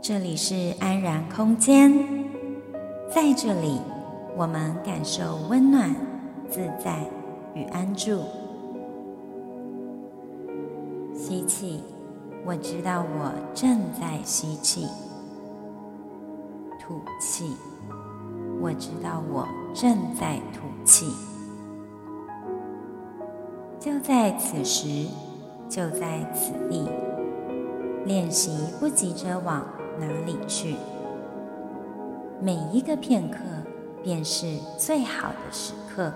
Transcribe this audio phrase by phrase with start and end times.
[0.00, 1.92] 这里是安然空间，
[3.10, 3.78] 在这里，
[4.36, 5.94] 我们感受温暖、
[6.48, 7.04] 自在
[7.54, 8.22] 与安住。
[11.14, 11.82] 吸气，
[12.46, 14.86] 我知道我正在吸气；
[16.80, 17.54] 吐气，
[18.62, 21.12] 我知道我正在吐气。
[23.78, 25.06] 就在此时，
[25.68, 26.88] 就在此地，
[28.06, 28.50] 练习
[28.80, 29.66] 不急着往
[30.00, 30.76] 哪里去。
[32.40, 33.38] 每一个片刻，
[34.02, 36.10] 便是最好的时刻。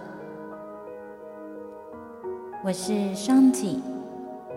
[2.65, 3.83] 我是双体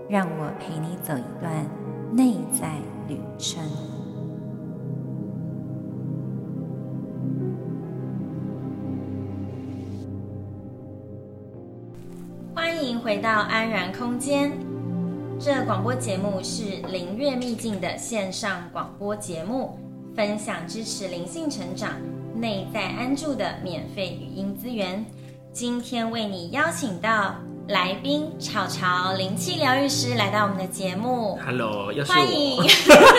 [0.07, 1.65] 让我陪你走一段
[2.13, 2.75] 内在
[3.09, 3.61] 旅程。
[12.53, 14.51] 欢迎回到安然空间。
[15.37, 19.77] 这广播节目是灵悦秘境的线上广播节目，
[20.15, 21.91] 分享支持灵性成长、
[22.33, 25.05] 内在安住的免费语音资源。
[25.51, 27.35] 今天为你邀请到
[27.67, 31.37] 来宾草潮灵气疗愈师来到我们的节目。
[31.45, 32.15] Hello，又是我。
[32.15, 32.63] 欢迎。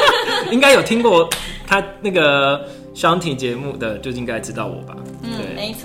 [0.51, 1.29] 应该有听过
[1.67, 4.97] 他那个 Shanti 节目的，就应该知道我吧？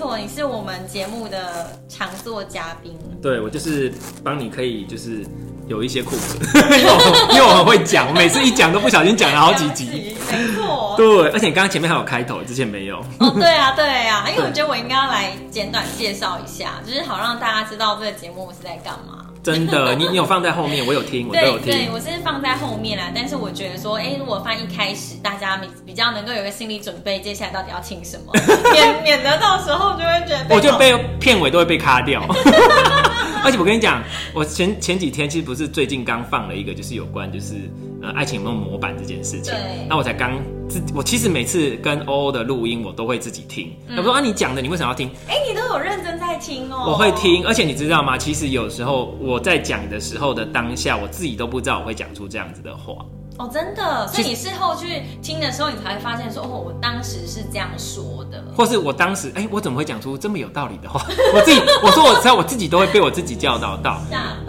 [0.02, 2.98] 错，你是我们节目的常做嘉宾。
[3.22, 3.92] 对，我就是
[4.24, 5.24] 帮你可以就是。
[5.68, 6.42] 有一些库存，
[6.76, 10.92] 因为我因为我很会讲，我每次一讲都不小心讲了好几集，没错。
[10.96, 12.98] 对，而且你刚刚前面还有开头，之前没有。
[13.20, 19.21] 哦，对啊，对啊，因为我觉得我应该要来简短介绍一下，就是好让大家知道这个节目是在干嘛。
[19.42, 21.66] 真的，你你有放在后面，我有听， 我都有听。
[21.66, 28.32] 对，我是放在后面啦，但是我觉得说，哎，如果放一开始，大家比比较能够有个心理准备，接下来到底要听什么，
[28.72, 32.22] 免免得到时候就会觉得，我就被片尾都会被卡掉。
[33.44, 34.00] 而且我跟你讲，
[34.32, 37.54] 我前前几天其实不是最近刚放了一个，就是有关就是
[38.00, 39.52] 呃爱情有没有模板这件事情。
[39.52, 39.84] 对。
[39.88, 40.40] 那我才刚
[40.72, 43.70] 自我其实每次跟欧欧的录音，我都会自己听。
[43.90, 45.10] 他、嗯、说啊，你讲的你为什么要听？
[45.28, 46.86] 哎，你都有认真在听哦。
[46.88, 48.16] 我会听，而且你知道吗？
[48.16, 53.04] 其实有时候我在讲的时候的当下，我自己都不知道我会讲出这样子的话。
[53.38, 61.04] 哦，真的，所以你事后去听的时候，你才会发现说，哦，我当时是这样说的，或是我当时，哎、欸，我怎么会讲出这么有道理的话？
[61.34, 64.00] 我自己，我说我知道，我自己都会被我自己教导到，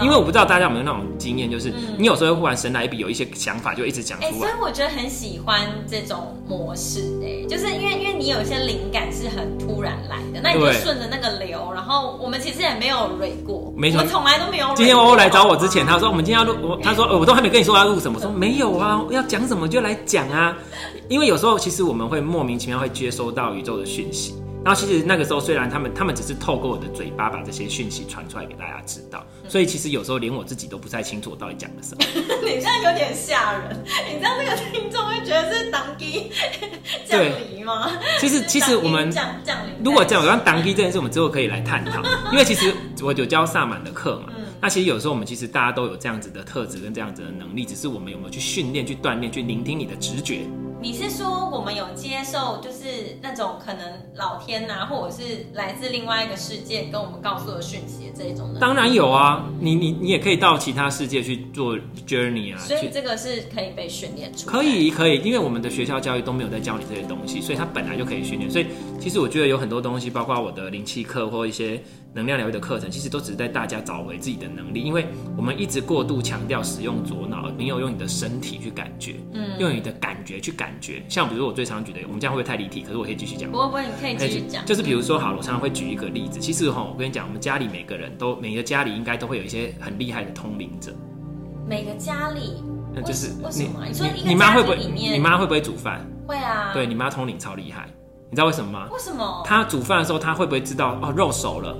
[0.01, 4.31] 因为我不知道大家有没有那种经验，就是、嗯、你有时候会忽然神来一笔，有一些想法就一直讲出来。
[4.33, 14.67] 所以我觉得很喜欢这种模式、欸，哎，就是因为因为你有一些灵感是很突然来的，那你就顺着那个流，然后我们其实也没有蕊过，没错，我从来都没有。
[14.75, 19.67] 今天欧欧来找我之前，他说我们今天要录，我他说我都还没跟你说要录什么，说没有啊，要讲什么。
[19.67, 20.55] 就来讲啊，
[21.09, 32.03] 因为有时候其实我们会莫名其妙会接收到宇宙的讯息，然后其实那个时候虽然他们他们只是透过我的嘴巴把这些讯息传出来给大家知道，所以其实有时候连我自己都不太清楚我到底讲了什么。
[32.43, 36.29] 你这样有点吓人，你知道那个听众会觉得是当机
[37.07, 37.89] 降临吗？
[38.19, 44.32] 其实其实我们降降临，如果这样，我让当机这件事我们之后可以来探讨，因为其实我有教萨满的课嘛。
[44.63, 50.47] 那其实有时候我们其实大家都有这样子的特质跟这样子的能力，只是我们有没有去训练、去锻炼、去聆听你的直觉。
[50.81, 53.85] 你是说我们有接受，就是那种可能
[54.15, 58.59] 老天呐、啊，或者是来自另外一个世界跟我们告诉的讯息的这一种呢？
[58.61, 62.57] 当然有啊，你你你也可以到其他世界去做 journey 啊。
[62.59, 64.53] 所以这个是可以被训练出来。
[64.53, 68.49] 可以可以，因为我们的学校教育都没有在教你这些东西，所以它本来就可以训练。
[68.49, 71.81] 所以其实我觉得有很多东西，包括我的灵气课或一些。
[72.13, 81.03] 能量疗愈的课程，其实都只是在大家找回自己的能力，因为我们一直过度强调使用左脑，没有用你的身体去感觉，嗯，用你的感觉去感觉。
[81.09, 82.81] 像比如说我最常举的，我们这样会不会太离题？
[82.81, 83.51] 可是我可以继续讲。
[83.51, 84.63] 不会不会，你可以继续讲。
[84.65, 86.39] 就是比如说，好了，我常常会举一个例子。
[86.39, 90.93] 其实哈，我跟你讲，我们家里每个人都，每个家里应该都会有一些很厉害的通灵者。
[91.67, 92.61] 每个家里，
[92.93, 93.83] 那就是为什么？
[93.87, 94.77] 你说你妈会不会？
[94.77, 96.05] 你妈会不会煮饭？
[96.27, 96.71] 会啊。
[96.73, 97.87] 对，你妈通灵超厉害，
[98.29, 98.87] 你知道为什么吗？
[98.91, 99.41] 为什么？
[99.45, 101.75] 她煮饭的时候，她会不会知道哦肉熟了？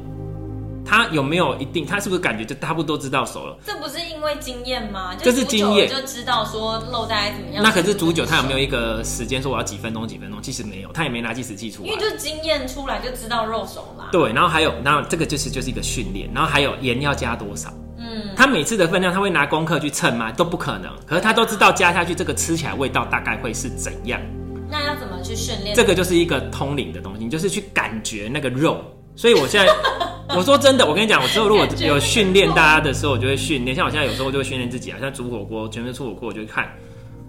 [0.86, 1.86] 他有没有一定？
[1.86, 3.58] 他是不是感觉就差不多知道熟了？
[3.66, 5.16] 这不是因为经验吗？
[5.16, 7.64] 这是经验，就知道说漏大概怎么样。
[7.64, 10.42] 那可是煮酒，他有没有一个时间说我要几分钟几分钟？
[10.42, 11.90] 其实没有，他也没拿计时器出来。
[11.90, 14.10] 因为就经验出来就知道肉熟了。
[14.12, 17.74] 对，然后还有，然后这个就是就是一个训练，然后还有盐要加多少？
[17.98, 20.32] 嗯，他每次的分量他会拿功课去称吗？
[20.34, 20.92] 都不可能。
[21.08, 24.20] 可是他都知道加下去这个吃起来味道大概会是怎样。
[24.70, 25.76] 那要怎么去训练？
[25.76, 28.84] 这个就是一个通灵的东西，就是去感觉那个肉。
[29.16, 29.72] 所以我现在。
[30.36, 33.76] 我说真的，我跟你讲，我之后如果有训练大家的时候，我就会训练。
[33.76, 36.70] 像我现在有时候就会训练自己啊，像煮火锅，全部出火锅，我就会看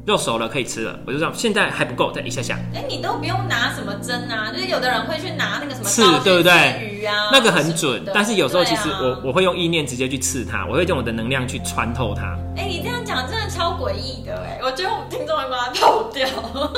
[0.07, 2.59] 肉熟了可以吃了，我就这样，现在还不够，再一下下。
[2.75, 6.53] 哎、欸，你都不用拿什么针啊，就是有的人会去拿那个什么刺，对不对？
[7.01, 12.37] 鱼啊，那个很准，但是有时候其实我、啊、我会用意念直接去刺它，我会用我的能量去穿透它。
[12.57, 16.29] 哎、欸，你这样讲真的超诡异的哎，我觉得我们听众会把它透掉。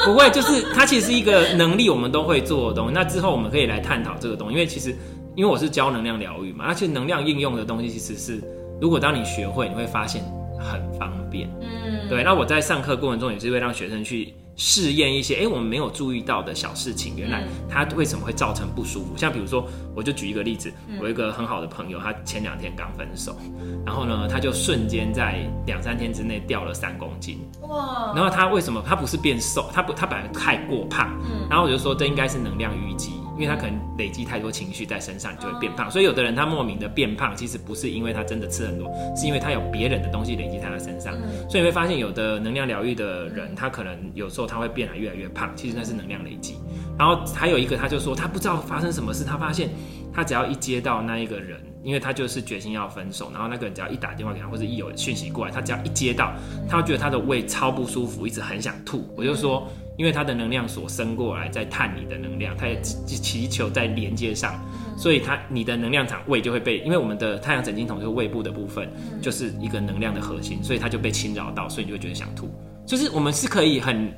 [0.05, 2.95] 不会，就是它其实是一个能力，我们都会做的东西。
[2.95, 4.97] 那之后我们可以来探讨这个东西，因为其实
[5.37, 8.43] 因为我是教能量疗愈嘛，而且能量应用的东西其实是，
[8.81, 10.25] 如果当你学会，你会发现。
[10.59, 12.25] 很方便，嗯，对。
[12.25, 19.15] 那我在上课过程中也是会让学生去试验一些，哎、欸，我们没有注意到的小事情，原来它为什么会造成不舒服？
[19.19, 23.37] 像比如说，我就举一个例子，我一个很好的朋友，他前两天刚分手，
[23.85, 28.15] 然后呢，他就瞬间在两三天之内掉了三公斤，哇！
[28.17, 28.83] 然后他为什么？
[28.85, 33.13] 他不是变瘦，他不，他本来太过胖，嗯，然后我就说这应该是能量淤积。
[33.37, 35.91] 因为他可能累积太多情绪在身上，你就会变胖。
[35.91, 41.15] 所以有的人他莫名的变胖，其实不是因为他真的吃很多，是因为他有别人的东西累积在他身上。
[41.49, 46.57] 所以你会发现，有的能量疗愈的人，他可能有时候他会变得越来越胖，其实那是能量累积。
[46.99, 49.69] 然后还有一个，他就说他不知道发生什么事，他发现
[50.15, 56.33] 他只要一接到那一个人，因为他就是决心要分手，然后那个人只要一打电话给他，或者一有讯息过来，他只要一接到，
[56.69, 59.13] 他会觉得他的胃超不舒服，一直很想吐。
[59.17, 59.69] 我就说。
[59.97, 64.55] 因为它的能量所伸过来，在探你的能量，它也祈求在连接上，
[64.97, 68.91] 所以它你的能量场胃就会被，因为我们的太阳神经丛就是胃部的部分，
[69.23, 72.51] 就是一个能量的核心，所以它就被侵扰到，所以你就会觉得想吐。
[72.87, 74.13] 就是我们是可以很，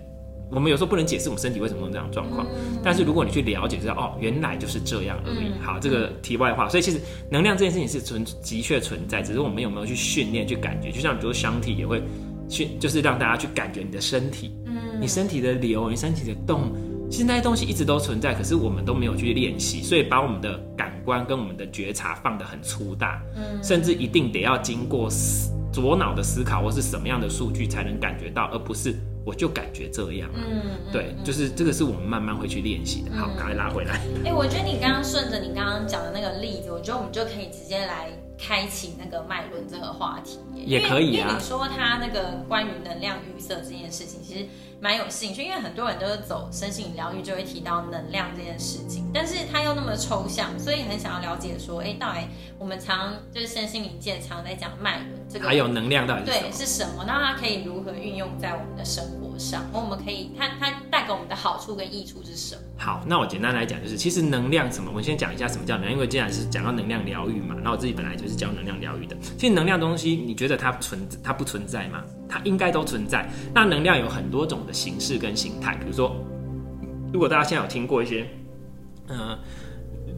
[0.51, 2.47] 我们有时候不能解释我们身体为什么有这样状况，
[2.83, 5.53] 但是如果你去了解，知道哦，原来就是这样而已。
[5.63, 12.03] 好，这个题外话，所以其实能量这件事情是存的确存在，只是我们有没有去训练去感觉，就像比如说香体也会
[12.49, 14.53] 训，就是让大家去感觉你的身体。
[15.01, 16.73] 你身体的流，你身体的动，
[17.11, 33.13] 其实那些东西一直都存在，可是我们都没有去练习，所以把我们的感官跟我们的觉察放得很粗大，嗯，甚至一定得要经过思左脑的思考或是什么样的数据才能感觉到，而不是我就感觉这样，嗯，对，就是这个是我们慢慢会去练习的。
[33.17, 33.95] 好，赶快拉回来。
[34.25, 41.29] 哎、欸，我觉得你刚刚顺着你刚刚讲的那个例子，我觉得我们就可以直接来开启那个脉轮这个话题，也可以啊。
[41.29, 44.47] 因为你说他那个关于能量预设这件事情，其实。
[44.81, 52.21] 蛮有兴趣，因为很多人都是走身心疗愈，就会提到能量这件事情，但是它又那么抽象，所以很想要了解说，哎、欸，到底
[52.59, 57.05] 我们常就是身心灵界常在讲脉轮这个，还有能量到底是对是什么？
[57.07, 59.65] 那它可以如何运用在我们的生活上？
[59.73, 62.63] 我们可以，它它带给我们的好处跟益处是什么？
[62.79, 69.17] 好，那我简单来讲，就是其实能量什么，我们先讲一下什么叫能量，因为既然是讲到能量疗愈嘛，那我自己本来就是教能量疗愈的。
[69.37, 72.03] 其实能量东西，你觉得它存它不存在吗？
[72.29, 73.29] 它应该都存在。
[73.55, 76.17] 那能量有很多种的形式跟形态，比如说，
[77.13, 78.27] 如果大家现在有听过一些，
[79.09, 79.39] 呃，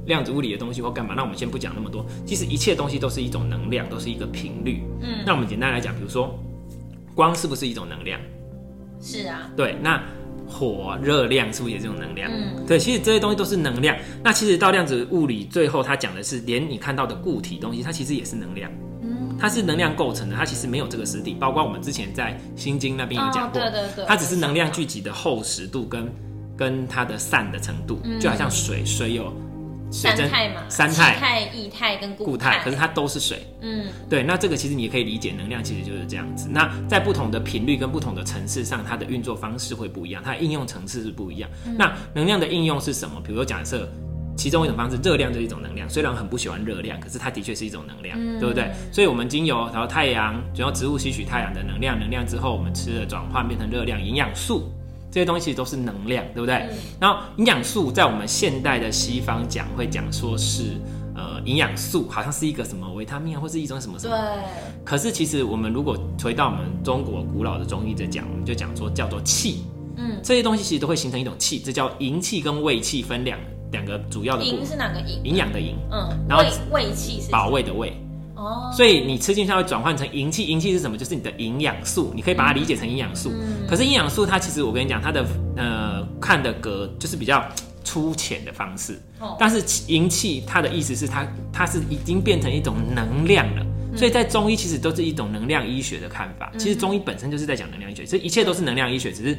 [0.07, 2.05] 量子物理的东西或干嘛，那我们先不讲那么多。
[2.27, 4.83] 其实一切东西都是一种能量，都是一个频率。
[5.01, 6.39] 嗯，那我们简单来讲，比如说，
[7.15, 8.21] 光是不是一种能量？
[9.01, 9.51] 是啊。
[9.57, 10.03] 对，那
[10.49, 12.31] 火热量是不是也是一种能量？
[12.33, 13.97] 嗯，对，其实这些东西都是能量。
[14.23, 18.71] 那其实到量子物理最后，它讲的是，连你看到的固体东西，它其实也是能量。
[19.39, 21.35] 它是能量构成的，它其实没有这个实体。
[21.41, 26.13] 包括我们之前在心经那边有讲过，哦、对对对，它只是能量聚集的厚实度跟
[26.59, 29.33] 跟它的散的程度，嗯、就好像水，水有水
[29.91, 33.47] 三态嘛，三态、态、液态跟固态，可是它都是水。
[33.61, 36.49] 嗯，对，那这个其实你也可以理解，能量其实就是这样子。
[36.51, 41.51] 那在不同的频率跟不同的层次上，它的运作方式会不一样，它的应用层次是不一样。
[41.67, 43.21] 嗯、那能量的应用是什么？
[43.21, 43.89] 比如说假设。
[44.37, 45.87] 其中一种方式，热量就是一种能量。
[45.91, 48.73] 虽然很不喜欢热量，可是它的确是一种能量，嗯、对不对？
[48.91, 54.73] 所以，我们经由然后太阳，然后植物吸取太阳的能量，能量之后，我们吃了转换变成热量，营养素
[55.11, 56.55] 这些东西都是能量，对不对？
[56.71, 60.77] 嗯、然后，营养素在我们现代的西方讲会讲说是
[61.15, 64.17] 呃营养素，好像是一个什么维他命或是一种什么什么。
[64.17, 64.85] 对。
[64.85, 69.65] 可是，其实我们如果回到我们中国古老的中医在讲，我们就讲说叫做气。
[69.97, 70.21] 嗯。
[70.23, 73.39] 这些东西其实都会形成一种气，这叫营气跟胃气分两。
[73.73, 75.21] 两个主要的营是哪个营？
[75.23, 77.93] 营养的营，嗯，然后卫气是保卫的卫，
[78.41, 80.97] 哦，所以你吃进去它会转换成营气，营气是什么？
[80.97, 83.31] 就是你的营养素，你可以把它理解成营养素。
[83.35, 87.45] 嗯、可是营养素它其实我跟你讲，它的呃看的格就是比较
[87.85, 96.51] 粗浅的方式，哦、但是营气它的意思是它它是已经变成一种能量了，嗯、所以在中医其实都是一种能量医学的看法。
[96.55, 99.37] 嗯、其实中医本身就是在讲能量医学，所以一切都是能量医学，只是。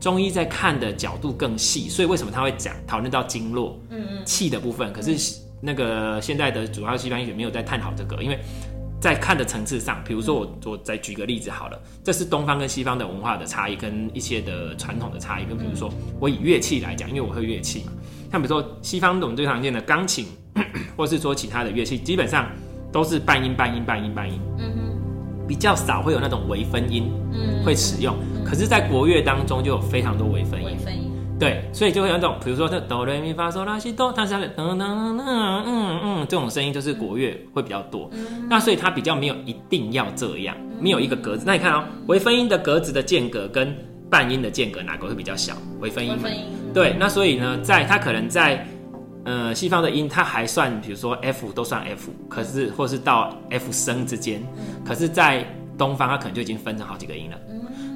[0.00, 4.92] 中医在看的角度更细，所以为什么他会讲讨论到经络、嗯嗯，气的部分？
[4.92, 5.16] 可是
[5.60, 8.38] 那个现在的主要西方医学没有在探讨这个，因为
[9.00, 15.44] 在看的层次上，比如说我我再举个例子好了，这是东方跟西方的文化的差异，跟一些的传统的差异。
[15.44, 17.92] 跟比如说我以乐器来讲，因为我会乐器嘛，
[18.32, 20.26] 像比如说西方我们最常见的钢琴，
[20.96, 22.50] 或是说其他的乐器，基本上
[22.92, 24.40] 都是半音半音半音半音。
[24.58, 27.12] 嗯哼，比较少会有那种微分音，
[27.64, 28.16] 会使用。
[28.34, 30.66] 嗯、可是，在国乐当中就有非常多微分音。
[30.66, 31.13] 微分音。
[31.38, 35.22] 对，所以就会有那种，比如说这哆来咪发嗦拉西哆，它是它的噔噔噔
[35.66, 38.08] 嗯嗯这种声音就是国乐会比较多。
[38.12, 41.42] 嗯、那所以它比较没有一定要这样，没有一个格子。
[41.44, 43.76] 那你看哦，微分音的格子的间隔跟
[44.08, 45.56] 半音的间隔哪个会比较小？
[45.80, 46.12] 微分音。
[46.12, 46.44] 微分音。
[46.72, 48.64] 对，那所以呢，在它可能在
[49.24, 54.40] 呃西方的音，它还算，比如说 F 都算 F，可是或是到 F 升之间，
[54.84, 55.44] 可是在
[55.76, 57.36] 东方它可能就已经分成好几个音了。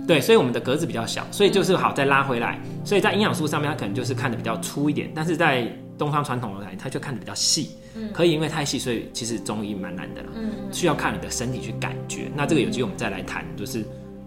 [0.08, 2.58] 对，所以我们的格子比较小，所以就是好再拉回来。
[2.82, 7.72] 所以在营养素上面，它可能就是看的比较粗一点，但是在东方传统的来，它就看的比较细。
[7.94, 10.28] 嗯，可以因为太细，所以其实中医蛮难的啦。
[10.34, 12.30] 嗯，需要看你的身体去感觉。
[12.34, 13.86] 那这个有机会我们再来谈，就是比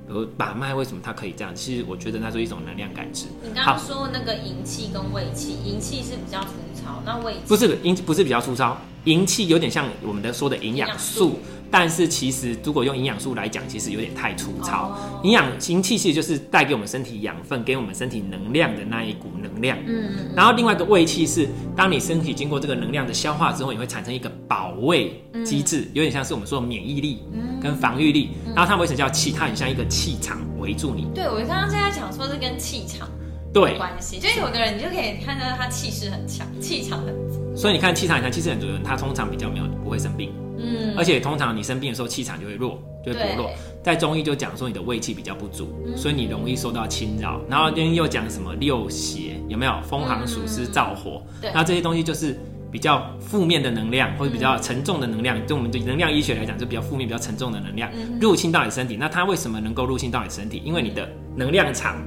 [0.10, 1.52] 如把脉为什么它可以这样？
[1.56, 3.26] 其实我觉得那是一种能量感知。
[3.42, 11.40] 你刚刚说那个营气跟胃气，营气是比较粗糙，那胃不是营不是比较粗糙，营气有点像我们的说的营养素。
[11.72, 14.94] 但是其实，如果用营养素来讲，其实有点太粗糙。
[15.24, 19.78] 营养营气其实就是带给我们身体养分、给我们身体能量的那一股能量。
[19.88, 20.30] 嗯。
[20.36, 27.24] 然后另外一个胃气是，当你身体经过这个能量的消化之后，你会产生一个保卫机制，有点像是我们说的免疫力
[27.62, 28.32] 跟防御力。
[28.54, 29.32] 然后它为什么叫气？
[29.32, 31.08] 它很像一个气场围住你。
[31.16, 33.10] 对，我刚刚现在讲说是跟气场
[33.54, 37.40] 对关系，就有的人你就可以看到他气势很强，气场很。
[37.55, 40.31] 所以你看气场很强、气势很足的人，他通常比较没有不会生病。
[40.58, 43.50] 嗯，而且通常你生病的时候气场就会弱，就会薄弱。
[43.84, 47.41] 在中医就讲说你的胃气比较不足，嗯、所以你容易受到侵扰。
[47.50, 49.74] 然后今天又讲什么六邪有没有？
[49.81, 52.38] 风寒暑湿燥火，对，那这些东西就是
[52.72, 55.36] 比较负面的能量，或者比较沉重的能量。
[55.48, 58.96] 对、嗯、我们的能量医学来讲，就比较负面、比较沉重的能量、嗯、入侵到你身体。
[58.96, 60.62] 那它为什么能够入侵到你身体？
[60.63, 61.98] 因为你的能量场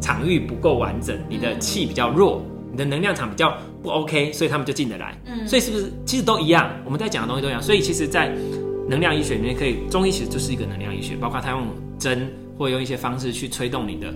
[0.00, 2.42] 场域不够完整，你的气比较弱。
[2.78, 5.20] 你的能量场比较不 OK，所以他们就进得来。
[5.26, 6.70] 嗯，所以是不是其实都一样？
[6.84, 7.60] 我们在讲的东西都一样。
[7.60, 8.32] 所以其实，在
[8.88, 11.66] 能量医学里面，可以中医其实就是一个能量医学，包括他用
[11.98, 14.14] 针或用一些方式去推动你的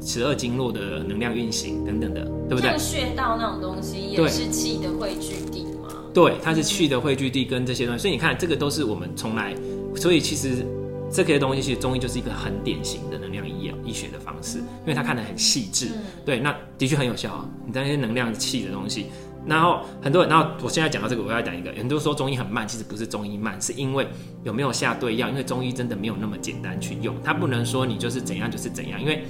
[0.00, 2.70] 十二经络的能量运行等等的，对不对？
[2.70, 5.90] 像穴道那种东西也是气的汇聚地吗？
[6.14, 8.00] 对，它是气的汇聚地跟这些东西。
[8.00, 9.54] 所以你看，这个都是我们从来，
[9.94, 10.64] 所以其实。
[11.12, 17.48] 这些东西其实中医就是一个很典型的能量医药医学的方式，因为它看得很细致，嗯、对，那的确很有效啊。
[17.66, 19.06] 你在那些能量气的东西，
[19.46, 24.06] 然后很多人，然后我现在讲到这个，我要讲一个，很多人说中医很慢，其实不是中医慢，是因为
[24.44, 29.24] 有没有下对药，因为中医真的没有那么简单去用，它不能说你就是怎样就是怎样，因为。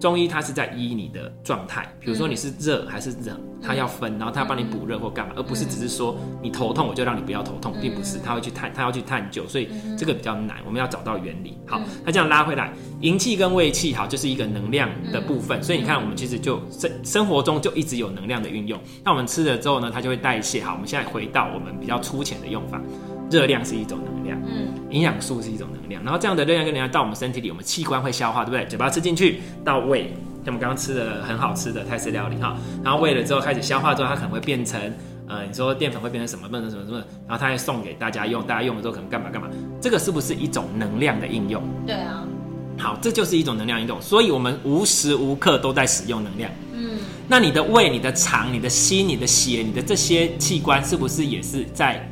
[0.00, 11.58] 中医它是在医你的状态，比如说你是热还是冷，它要分，然后它要帮你补热或干嘛，而不是只是说你头痛我就让你不要头痛，并不是，它会去探，它要去探究，所以这个比较难，我们要找到原理。
[11.66, 20.62] 好，那这样拉回来，营气跟胃气，好，就是一个能量的部分，所以你看我们其实就生生活中就一直有能量的运用，那我们吃了之后呢，它就会代谢。
[20.62, 22.80] 好，我们现在回到我们比较粗浅的用法。
[23.30, 28.66] 热量是一种能量，嗯，营养素是一种能量，然后这样的热量跟能量到我们身体里，我们器官会消化，对不对？
[28.66, 30.12] 嘴巴吃进去到胃，
[30.44, 34.80] 像我们刚刚吃的很好吃的泰式料理哈，然后喂了之后开始消化之后，它可能会变成，
[35.28, 39.48] 呃，你说淀粉会变成什么，变成什么什么，然后它会送给大家用，大家用了之后可能干嘛干嘛，
[39.80, 41.62] 这个是不是一种能量的应用？
[41.86, 42.26] 对啊，
[42.78, 52.04] 好，这就是一种能量应用，所以我们无时无刻都在使用能量，嗯，那你的胃、你的肠、你的心、你的血、你的这些器官是不是也是在？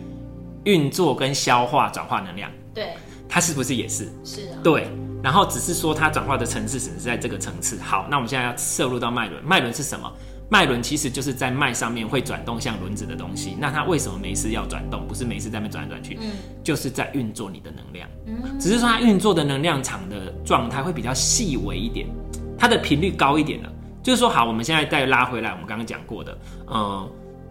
[0.65, 2.95] 运作跟消化转化能量，对，
[3.29, 4.09] 它是不是也是？
[4.25, 4.89] 是啊，对。
[5.21, 7.77] 然后只是说它转化的层次只是在这个层次。
[7.83, 10.09] 好，那我们现在要摄入到脉轮，脉轮是什么？
[10.49, 13.57] 脉轮其实就是在脉上面会转动像轮子的东西。
[13.59, 15.07] 那它为什么没事要转动？
[15.09, 16.31] 不是没事在那边转来转去，嗯，
[16.63, 18.09] 就是在运作你的能量。
[18.27, 22.07] 嗯，只是说它运作的能量场的状态会比较细微一点，
[22.57, 23.73] 它的频率高一点了。
[24.01, 26.39] 就是说，好，我们现在再拉回来，我们刚刚讲过的，
[26.73, 27.11] 嗯。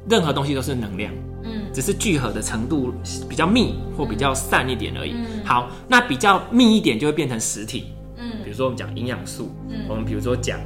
[0.10, 2.94] 任何东西都是能量，嗯，只是聚合的程度
[3.30, 5.12] 比较密或比较散一点而已。
[5.12, 7.88] 嗯，好，那比较密一点就会变成实体，
[8.18, 10.60] 嗯，比如说我们讲营养素，嗯，我们比如说讲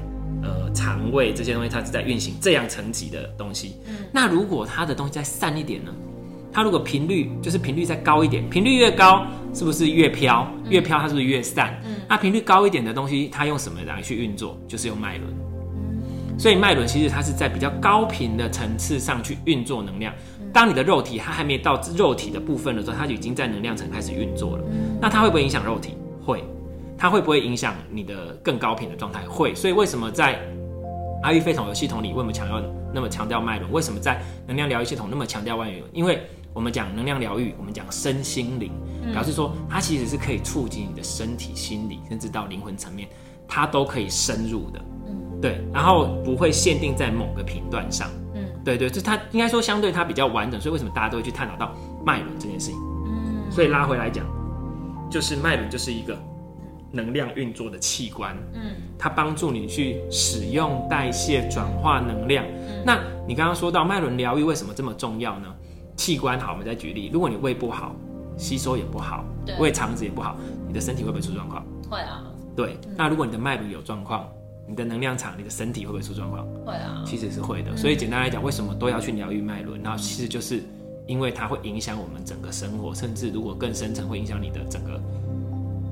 [0.44, 3.78] 呃肠胃这些东西，它是在运行这样层级的东西。
[3.88, 5.92] 嗯，那如果它的东西再散一点呢？
[6.54, 10.46] 它如果频率就是频率再高一点，频率越高是不是越飘？
[10.70, 11.82] 越飘它是不是越散？
[11.86, 14.60] 嗯，那频率高一点的东西，它用什么来去运作？
[14.68, 15.34] 就是用脉轮。
[16.42, 20.12] 所以脉轮其实它是在比较高频的层次上去运作能量。
[20.52, 24.64] 当你的肉体它还没到肉体的部分的时候，它就已经在能量层开始运作了。
[25.00, 25.94] 那它会不会影响肉体？
[26.26, 26.44] 会。
[26.98, 29.22] 它会不会影响你的更高频的状态？
[29.28, 29.54] 会。
[29.54, 30.40] 所以为什么在
[31.22, 32.60] 阿育吠陀的系统里，为什么强调
[32.92, 33.72] 那么强调脉轮？
[33.72, 35.84] 为什么在能量疗愈系统那么强调脉轮？
[35.94, 36.24] 因为
[36.56, 38.72] 我们讲能量疗愈，我们讲身心灵，
[39.14, 43.08] 表示说它其实是可以触及你的身体、心理，甚至到灵魂层面，
[43.48, 44.82] 它都可以深入的。
[45.42, 48.08] 对，然后不会限定在某个频段上。
[48.36, 51.74] 嗯，对对，就它应该说相对它比较完整，所以为什么大家都会去探讨到
[52.06, 52.80] 脉轮这件事情？
[53.08, 54.26] 嗯，所以拉回来讲，
[55.10, 56.18] 就是脉轮就是一个
[56.92, 62.46] 能量运作的器官，嗯，它帮助你去使用、代谢、转化能量。
[62.46, 65.48] 嗯、那你刚刚说到脉轮疗愈为什么这么重要呢？
[65.96, 67.96] 器官好，我们再举例，如果你胃不好，
[68.38, 69.26] 吸收也不好，
[69.60, 70.36] 胃肠子也不好，
[70.68, 71.66] 你的身体会不会出状况？
[71.90, 72.24] 会啊。
[72.56, 74.28] 对，嗯、那如果你的脉轮有状况，
[74.72, 76.48] 你的能量场，你的身体会不会出状况？
[76.66, 77.04] 会啊。
[77.06, 77.72] 其实是会的。
[77.72, 79.82] 嗯、所以简单来讲，为什么都要去疗愈脉轮？
[79.84, 80.64] 然后其实就是
[81.08, 84.98] 因为它会影响我们整个生活，甚至如果更深层，会影响你的整个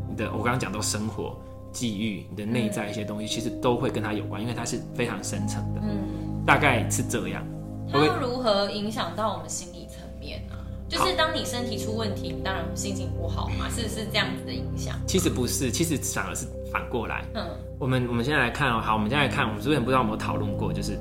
[0.09, 0.15] 你。
[0.15, 1.38] 的，我刚刚讲到生活、
[1.74, 5.81] 际遇，你的内在一些东西，其实都会跟它有关，因为它是非常深层的。
[5.83, 7.45] 嗯，大概是这样。
[7.91, 9.88] 它如何影响到我们心理？
[10.89, 14.96] 就是当你身体出问题，你当然心情不好嘛，是是这样子的影响？
[15.05, 17.24] 其实不是，其实反而是反过来。
[17.36, 17.46] 嗯，
[17.77, 20.98] 我们我们现在来看哦，好，我们现在来看，我们之前不知道有没有讨论过，就是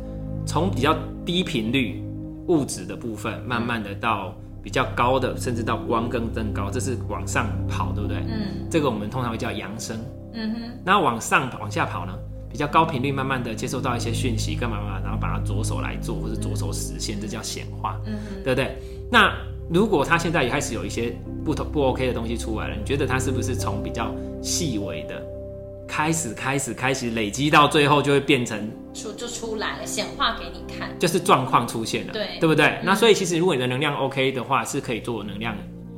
[0.47, 2.03] 从比较低频率
[2.49, 4.35] 物质的部分，慢慢的到。
[4.61, 8.19] 比较高的，甚至到光更增高，这是往上跑，对不对？
[8.29, 9.97] 嗯，这个我们通常会叫扬升。
[10.35, 12.13] 嗯哼，那往上往下跑呢？
[12.51, 17.99] 比较高频率，慢慢的接收到一些讯息，干嘛嘛，然后把它着手来做，或是着手实现，这叫显化。
[18.05, 18.77] 嗯哼，对不对？
[19.11, 19.33] 那
[19.71, 25.23] 如果他现在也开始有一些不同不 OK 的东西出来了，你觉得他是不是从比较细微的？
[25.87, 32.67] 开始，开始，开始累积到最后，就会变成出就出来了，显化给你看，就是状况出现了，对，对不对？
[32.67, 35.57] 嗯、那所以其实如果你的能量 OK 的话，是可以做能量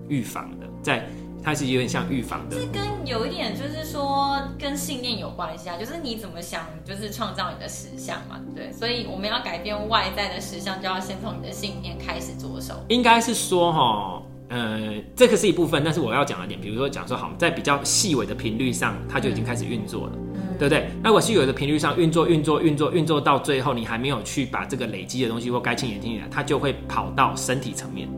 [0.09, 1.05] 预防的，在
[1.43, 2.57] 它是有点像预防的。
[2.57, 8.73] 这跟有一点就是说跟信念有关系啊，就是你怎么想，就是创造你的实相嘛，对。
[8.73, 12.75] 所以我们要改变外在的实相，就要先从你的信念开始着手。
[12.89, 14.23] 应该是说哈。
[14.53, 20.91] 呃，这个是一部分，但是我要讲的点，比如说讲说好，在比较细微的频率上，它就已经开始运作了，嗯、对不对？
[21.01, 28.09] 那我细微的频率上运作、运作、运作、运作到最后，你还没有去把这个累积的东西或该清理清理，它就会跑到身体层面。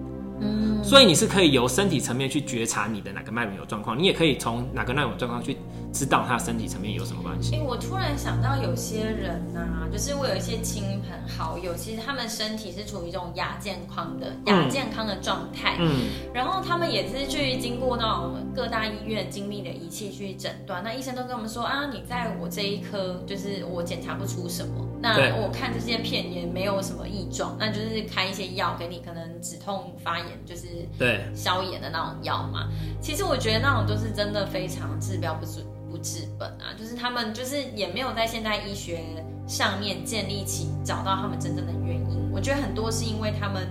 [0.83, 5.57] 所以你是可以由身体层面去觉察你的哪个脉轮有状况，你也可以从哪个脉轮状况去
[5.92, 7.54] 知道他身体层面有什么关系。
[7.54, 30.28] 哎，我突然想到有些人呐、啊，就是我有一些亲朋好友，其实他们身体是处于一种亚健康的亚健康的状态，嗯，然后他们也是去经过那种各大医院精密的仪器去诊断，那医生都跟我们说啊，你在我这一科就是我检查不出什么，那我看这些片也没有什么异状，那就是开一些药给你，可能止痛发炎。
[30.46, 30.66] 就是
[30.98, 31.24] 对。
[31.35, 32.68] 消炎的那种药嘛，
[33.00, 39.01] 其实我觉得那种都是真的非常治标不治不治本啊，就是他们就是也没有在现代医学
[39.47, 42.31] 上面建立起找到他们真正的原因。
[42.33, 43.69] 我觉得很多是因为他们，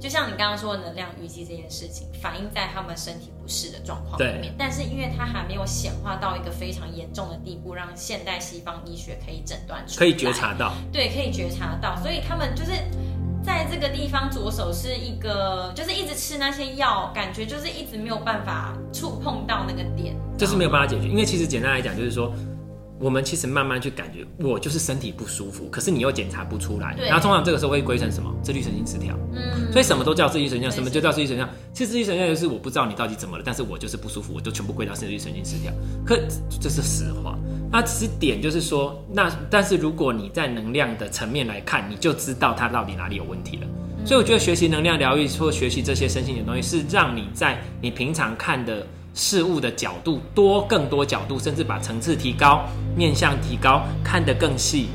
[0.00, 4.42] 就像你刚刚说的能量淤积这件事情，反映在他们身体不适的状况里面。
[4.42, 12.72] 对但是因为它还没有显化到一个非常严重的地步，让现代西方医学可以诊断出来，可以觉察到，对，可以觉察到，所以他们就是。
[13.42, 21.08] 在这个地方左手是一个，就是一直吃那些药，感觉就是一直没有办法触碰到那个点，就是没有办法解决。
[21.08, 22.32] 因为其实简单来讲，就是说。
[23.00, 28.28] 我们其实慢慢去感觉，我就是身体不舒服，可是你又检查不出来，对然后通常这个时候会归成什么？
[28.42, 29.16] 自律神经失调。
[29.32, 31.48] 嗯，所以什么都叫自律神经，什么就叫自律神经。
[31.72, 35.72] 其实自律神经就是我不知道你到底怎么了，但是我就是不舒服，我就全部归到自律神经失调。
[36.04, 36.18] 可
[36.60, 37.38] 这是实话。
[37.70, 43.66] 那只是点就是说，那但是如果你在能量的层面来看，你就知道它到底哪里有问题了。
[44.04, 48.86] 所以我觉得学习能量疗愈或学习这些身心的东西，是让你在你平常看的。
[49.14, 54.86] 事物的角度多，更多角度，甚至把层次提高，面向提高，看得更细。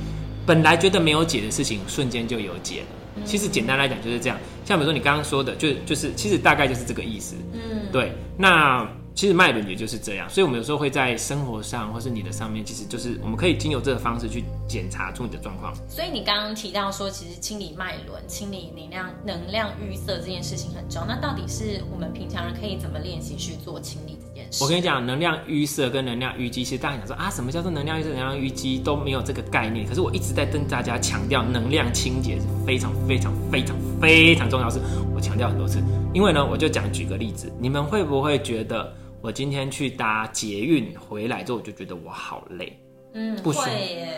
[0.46, 2.88] 本来觉得没有解的事情，瞬间就有解了。
[3.26, 4.38] 其实简单来讲就是这样。
[4.64, 7.36] 像比如说你刚刚说的，就就是其实大概就是这个意思。
[7.52, 8.14] 嗯，对。
[8.38, 8.88] 那。
[9.16, 15.72] 其实脉轮也就是这样，所以我们有时候会在生活上或是你的上面，其实就是我们可以经由这个方式去检查出你的状况。
[15.88, 21.08] 所以你刚刚提到说，其实清理脉轮、清理能量、能量淤塞这件事情很重要。
[21.08, 24.64] 那到底是我们平常人可以怎么练习去做清理这件事？
[24.64, 29.88] 我跟你讲，能量淤塞跟能量淤积，其实大家想说啊，什么叫做能量淤塞、能量淤积都没有这个概念。
[29.88, 34.82] 可是我一直在跟大家强调，能量清洁是非常非常非常非常重要的事。
[35.16, 35.80] 我强调很多次，
[36.16, 38.92] 因为呢，我就讲举个例子，你们会不会觉得？
[39.24, 42.78] 我今天去搭捷运回来之后，我就觉得我好累，
[43.14, 43.70] 嗯，不舒服，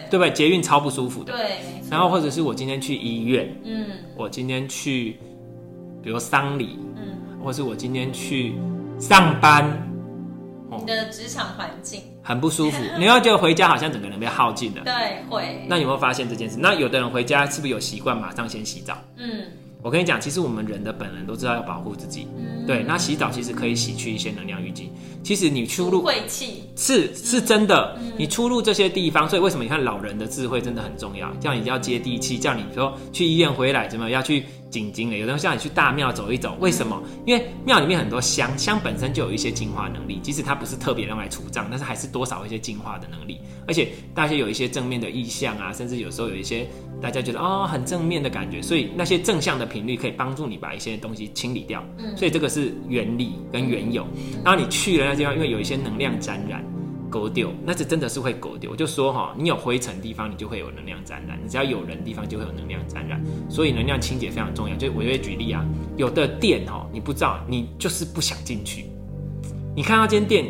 [0.10, 0.32] 对不对？
[0.32, 1.58] 捷运超不舒服的，对。
[1.92, 3.86] 然后或者是我今天去医院，嗯，
[4.18, 5.20] 我今天去，
[6.02, 8.56] 比如丧礼，嗯，或是我今天去
[8.98, 9.64] 上班，
[10.72, 15.64] 你的职场环境很不舒服， 你要觉得回家好像整个人被耗尽了，对，会。
[15.70, 16.58] 那有没有发现这件事？
[16.60, 18.98] 那有的人回家是不是有习惯马上先洗澡？
[19.18, 19.46] 嗯。
[19.86, 22.82] 我跟你讲，其实我们人的本能都知道要保护自己，嗯、对。
[22.82, 24.90] 那洗澡其实可以洗去一些能量淤积。
[25.22, 31.32] 其实你出入晦气是是真的，嗯、你出入这些地方，所以为什么你看老人的智慧真的很重要？
[31.36, 37.02] 叫你要接地气，叫你说去医院回来怎么要去紧紧的，有的人叫你去大庙走一走，为什么？
[37.26, 43.40] 因为庙里面很多香，香本身就有一些净化能力，即使它不是特别用来除障，但是还是多少一些净化的能力。
[43.66, 46.68] 而且大家有一些正面的意向啊，甚至有时候有一些
[47.02, 51.82] 大家觉得哦很正面的感觉，所以那些正向的频率可以帮助你把一些东西清理掉。
[51.98, 54.06] 嗯，所以这个是原理跟缘由。
[54.44, 56.62] 然后你去了那地方，因为有一些能量沾染。
[57.16, 58.70] 狗丢，那这真的是会勾丢。
[58.72, 63.24] 我就说哈，你有灰尘地方，你就会有能量沾染；你只要有人地方，就会有能量沾染。
[63.50, 64.76] 所以能量清洁非常重要。
[64.76, 68.88] 就我会举例啊，有的店哈，你不知道，你就是不想进去。
[69.74, 70.44] 你看到间店，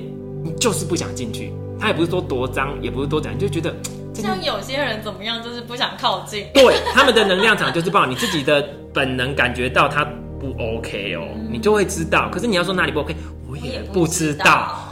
[0.44, 1.54] 你就是不想进去。
[1.80, 3.72] 他也不是说多脏，也不是多脏，你就觉得
[4.16, 6.48] 像有些人怎么样，就是不想靠近。
[6.52, 10.04] 对，他们的能量场就是不好，你自己的本能感觉到他
[10.40, 12.28] 不 OK 哦，你就会知道。
[12.32, 13.16] 可是你要说哪里不 OK，
[13.48, 14.85] 我也不知道。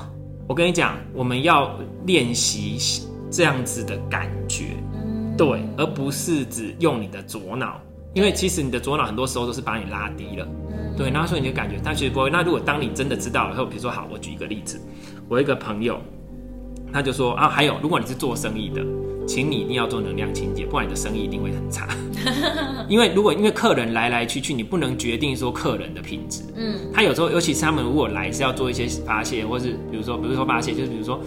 [0.47, 4.75] 我跟你讲，我们要练习这样子的感觉，
[5.37, 7.79] 对，而不是只用你的左脑，
[8.13, 10.47] 因为其实你的左脑很多时候都是把你拉低了，
[10.97, 12.29] 对，然后所以你就感觉，但其实不会。
[12.29, 14.79] 那如果当你真的知道了以后，比如说好，我举一个例子，
[15.29, 15.99] 我一个朋友，
[16.91, 18.83] 他就说啊，还有，如果你是做生意的。
[19.25, 21.87] 请你一定要做能量清洁，不然你的生意一定会很差。
[22.87, 26.43] 因为如果因为客人来来去去，你不能决定说客人的品质。
[26.55, 31.19] 嗯，他有时候，尤其是他们如果来是要做一些发泄，或是比如说，比如说发泄，就是比如说，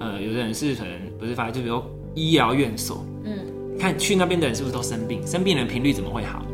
[0.00, 3.04] 呃，有的人是可能不是发泄，就比如说医疗院所。
[3.24, 3.38] 嗯，
[3.78, 5.24] 看去那边的人是不是都生病？
[5.26, 6.44] 生病的人频率怎么会好？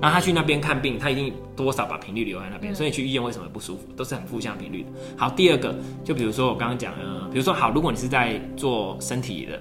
[0.00, 2.72] 然后他去那边看病，他一定多少把频率留在那边。
[2.72, 3.82] 嗯，所以去医院为什么不舒服？
[3.96, 4.88] 都是很负向频率的。
[5.16, 9.60] 好，第二个，就比如说我刚刚讲的，比如说好，如果你是在做身体的。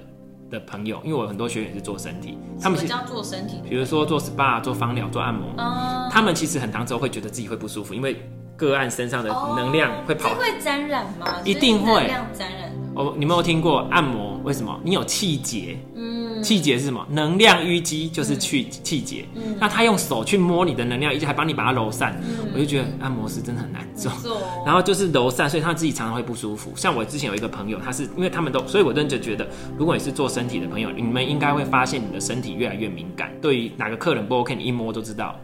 [0.49, 8.15] 的朋友，因为我有很多学员是做身体，他们是做身体，比如说做 SPA、做芳疗、做按摩，嗯，他们其实很长之后会觉得自己会不舒服，因为
[8.55, 11.27] 个案身上的能量会跑，会沾染吗？
[11.43, 12.71] 一定会能量沾染。
[12.95, 14.39] 哦，你没有听过按摩？
[14.43, 14.79] 为什么？
[14.83, 16.14] 你有气结，嗯。
[16.45, 17.05] 气结是什么？
[17.09, 19.25] 能量淤积就是去气结。
[19.33, 22.21] 嗯，那他用手去摸你的能量淤积，还帮你把它揉散。
[22.21, 24.11] 嗯，我就觉得按摩师真的很难做。
[24.65, 26.71] 然后就是揉散，所以他自己常常会不舒服。
[26.75, 35.35] 像我之前有一个朋友，他是因为他们都，所以我真的觉得，如果你是做身体的朋友，你们应该会发现你的身体越来越敏感，对于哪个客人不 OK，你一摸都知道。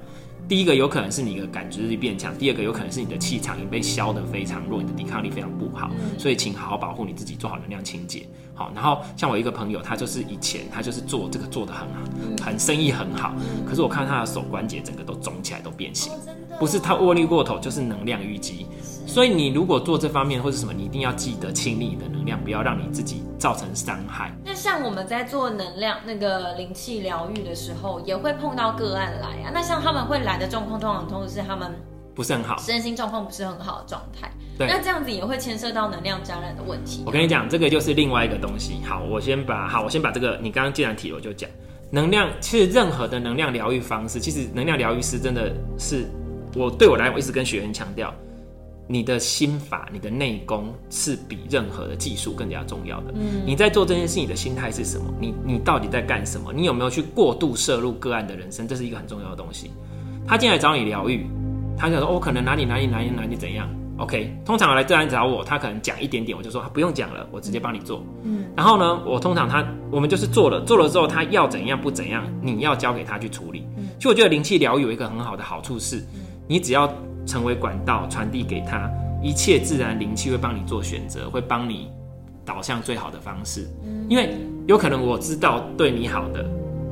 [0.52, 8.28] 第一个有可能是你的感知力变强，第二个有可能是你的气场已经被消得非常弱，你的抵抗力非常不好，所以请好好保护你自己，做好能量清洁。
[8.54, 13.34] 好，然后像我一个朋友，他就是以前他就是做这个做得很好，很生意很好，
[13.66, 16.12] 可是我看他的手关节整个都肿起来，都变形，
[16.60, 18.66] 不是他握力过头，就是能量淤积。
[19.12, 24.34] 所以你如果做这方面或者什么，你一定要记得清理你的能量，不要让你自己造成伤害。
[24.46, 29.52] 那像我们在做能量那个灵气疗愈的时候，也会碰到个案来啊。
[29.54, 31.74] 那像他们会来的状况，通常都是他们
[32.16, 34.32] 不是很好，身心状况不是很好的状态。
[34.58, 37.04] 对，那这样子也会牵涉到能量沾染的问题。
[37.06, 38.76] 我跟你讲，这个就是另外一个东西。
[38.86, 41.50] 好，我先把好，我先把这个你刚刚既然提了，我就讲
[41.92, 42.30] 能量。
[42.40, 46.10] 其实任何的能量疗愈方式，其实能量疗愈师真的是
[46.56, 48.14] 我对我来讲，我一直跟学员强调。
[48.88, 53.14] 你的心法，你的内功是比任何的技术更加重要的。
[53.16, 55.06] 嗯，你在做这件事，你的心态是什么？
[55.18, 56.52] 你你到底在干什么？
[56.52, 58.68] 你有没有去过度摄入个案的人生？
[58.68, 59.72] 这是一个很重要的东西。
[60.28, 61.26] 他进来找你疗愈，
[61.78, 63.70] 他就说：“我、哦、可能哪里哪里哪里哪里怎样。
[63.98, 68.04] ”OK，通常来个案找我，他可能讲一点点，我就说不用讲了，我直接帮你做。
[68.24, 73.64] 嗯，然后呢，我通常他我们就是做了，做了之后他要怎样不怎样，你要交给他去处理。
[73.78, 76.04] 嗯，其实我觉得灵气疗愈有一个很好的好处是，
[76.46, 76.94] 你只要。
[77.26, 81.90] 成为管道传递给他，一切自然灵气会帮你做选择，会帮你
[82.46, 83.68] 导向最好的方式。
[84.10, 84.36] 因为
[84.68, 86.46] 有可能我知道对你好的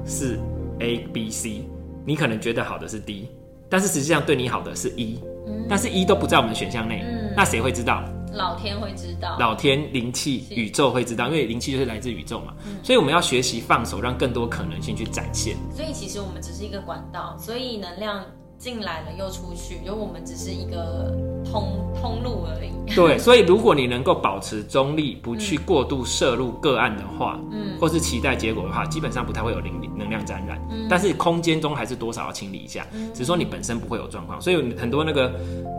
[0.06, 0.40] 是
[0.80, 1.64] A、B、C，
[2.06, 3.30] 你可能觉得好的是 D，
[3.70, 5.20] 但是实际上对你好的是 E，
[5.68, 7.04] 但是 E 都不在我们的选项内，
[7.36, 8.04] 那谁会知道？
[8.32, 12.54] 老天会知道，老天灵气宇宙会知道，因为灵气就是来自宇宙嘛。
[12.84, 15.58] 所以我们要学习放手，让更多可能性去展现。
[15.76, 18.24] 所以其实我们只是一个管道，所以能量。
[18.60, 21.16] 进来了又出去，因为我们只是一个
[21.50, 22.94] 通通路而已。
[22.94, 30.60] 对，所以如果你能够保持中立，不去过度摄入个案的话，嗯，或是期待结果的话，基本上不太会有灵能量沾染。
[30.70, 34.42] 嗯，但是空间中还是多少要清理一下，嗯，只是说你本身不会有状况。
[34.42, 35.32] 所以很多那个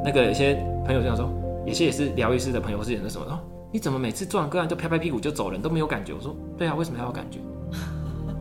[0.03, 0.55] 那个有些
[0.87, 1.31] 朋友这样说，
[1.67, 3.39] 有些也是疗愈师的朋友，或是有的什么哦，
[3.71, 6.15] 你怎么每次做完个案就拍拍屁股就走人，都没有感觉？
[6.15, 7.39] 我说对啊，为什么要有感觉？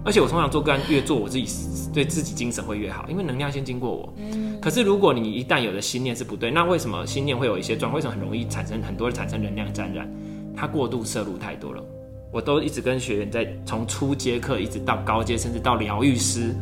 [0.10, 1.46] 而且我通常做个案，越做我自己
[1.94, 4.12] 对自己精神会越好，因为能量先经过我。
[4.18, 4.60] 嗯。
[4.60, 7.98] 可是如果你一旦有的心念是不对，那为什么心念会有一些状况？
[7.98, 10.12] 为什么很容易产生很多的产生能量沾染？
[10.58, 11.84] 它过度摄入太多了。
[12.34, 16.56] 我都一直跟学员在从初阶课一直到高阶，甚至到疗愈师，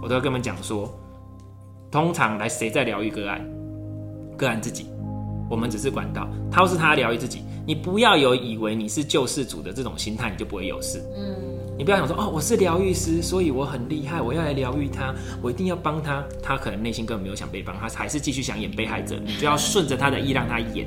[0.00, 0.88] 我都要跟他们讲说，
[1.90, 3.44] 通常来谁在疗愈个案？
[4.36, 4.86] 个案自己，
[5.50, 7.42] 我们只是管道，他是他疗愈自己。
[7.66, 11.02] 你不要有以为你是救世主的这种心态，你就不会有事。
[11.16, 11.34] 嗯。
[11.76, 16.24] 你不要想说哦，我是疗愈师，所以我很厉害，我要来疗愈他，我一定要帮他。
[16.40, 19.18] 他可能内心根本没有想被帮，他还是继续想演被害者。
[19.24, 20.86] 你就要顺着他的意让他演。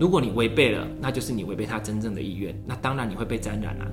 [0.00, 3.84] 如果你违背了，那就是你违背他真正的意愿，那当然你会被沾染啊。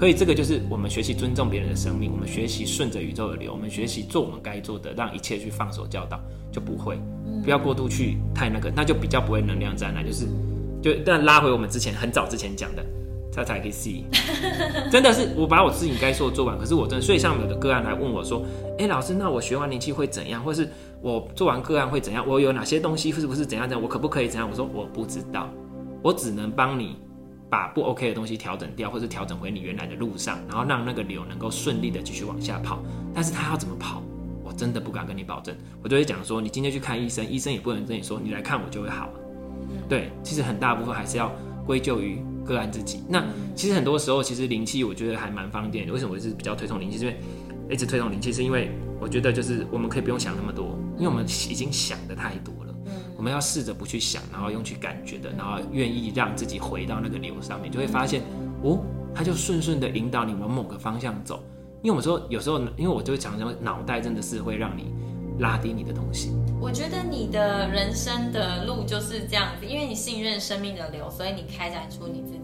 [0.00, 6.18] 所以这个就是我们学习尊重别人的生命，我们学习顺着宇宙的流，我们学习做我们该做的，让一切去放手教导，
[6.50, 6.98] 就不会，
[7.44, 10.26] 不要过度去太那个，那就比较不会能量沾染，就是
[10.82, 12.84] 就但拉回我们之前很早之前讲的。
[13.32, 14.04] 他才可以 C，
[14.90, 16.58] 真的是我把我自己该做的做完。
[16.58, 18.44] 可是我真的，所以像有的个案来问我说
[18.78, 20.42] ：“哎、老师，那我学完灵气会怎样？
[20.42, 20.68] 或是
[21.00, 22.26] 我做完个案会怎样？
[22.26, 23.82] 我有哪些东西是不是怎样怎样？
[23.82, 25.48] 我可不可以怎样？”我说：“我不知道，
[26.02, 26.96] 我只能帮你
[27.48, 32.82] 把不 OK 的东西调整掉，或是调整回你原来的路上，然后让那个流能够顺利的继续往下跑。
[33.14, 34.02] 但是他要怎么跑，
[34.42, 35.56] 我真的不敢跟你保证。
[35.84, 39.08] 我就会讲说，你今天去看医生，医生也不能跟你说你来看我就会好。
[39.88, 41.30] 对，其实很大部分还是要
[41.64, 42.20] 归咎于。
[42.50, 45.92] 个案自己，那其实很多时候，其实灵气我觉得还蛮方便的。
[45.92, 46.98] 为什么我是比较推崇灵气？
[46.98, 47.16] 因为
[47.70, 52.74] 一直推崇灵气，是因为我觉得就是我们可以不用想那么多，因为我们已经想的太多了。
[53.16, 58.22] 我们要试着不去想，然后用去感觉的，然后愿意让自己回到那个流上面，就会发现
[58.64, 58.84] 哦，
[59.14, 61.44] 它就顺顺的引导你往某个方向走。
[61.82, 64.92] 因为我们说有时候，因为我就会常常脑袋真的是会让你。
[65.38, 72.39] 拉低你的东西，我觉得你的人生的路就是这样子，因为你信任生命的流，所以你开展出你自己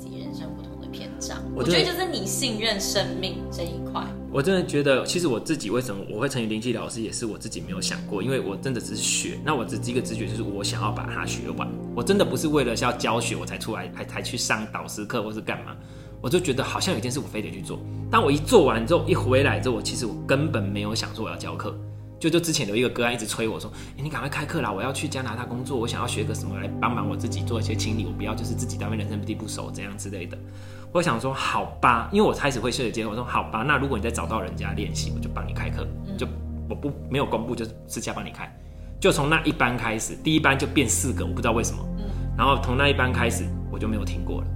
[0.97, 1.37] 篇章。
[1.55, 4.03] 我觉得就是你信任生命这一块。
[4.33, 9.39] 我真的觉得，其实我自己为什么我会成为灵气老师，也是我自己没有想过，因为我真的只是学。
[9.45, 11.69] 那我只一个直觉就是我想要把它学完。
[11.95, 15.77] 我真的不是为了要教学我才出来，还才去上导师课或是干嘛。
[16.21, 17.79] 我就觉得好像有一件事我非得去做。
[18.11, 21.79] 当我一做完之后，一回来之后，我其实我根本没有想说我要教课。
[22.19, 24.73] 就就之前有一个个案一直催我说：“欸、你赶快开课啦！
[24.73, 30.37] 我要去加拿大工作，我想要学个什么来帮忙我自己做一些清理，我不要就是自己当面人生地不熟这样之类的。”
[30.97, 36.27] 我想说好吧，因为我开始会设计我说好吧，那如果你再找到人家练习，我就帮你开课，就
[36.71, 38.51] 我不没有公布，就私下帮你开。
[38.99, 41.87] 就从那一班开始，第一班就变四个，我不知道为什么。
[42.35, 44.47] 然后从那一班开始，我就没有听过了。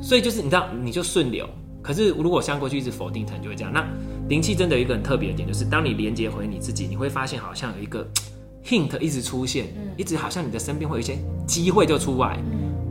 [0.00, 1.46] 所以就是你知道，你就顺流。
[1.82, 3.70] 可是如果像过去一直否定，可能就会这样。
[3.70, 3.86] 那
[4.30, 8.08] 灵气真的有一个很特别的点，就是当你连接回你自己，你会发现好像有一个
[8.64, 9.66] hint 一直出现，
[9.98, 12.38] 一直好像你的身边会有一些机会就出来。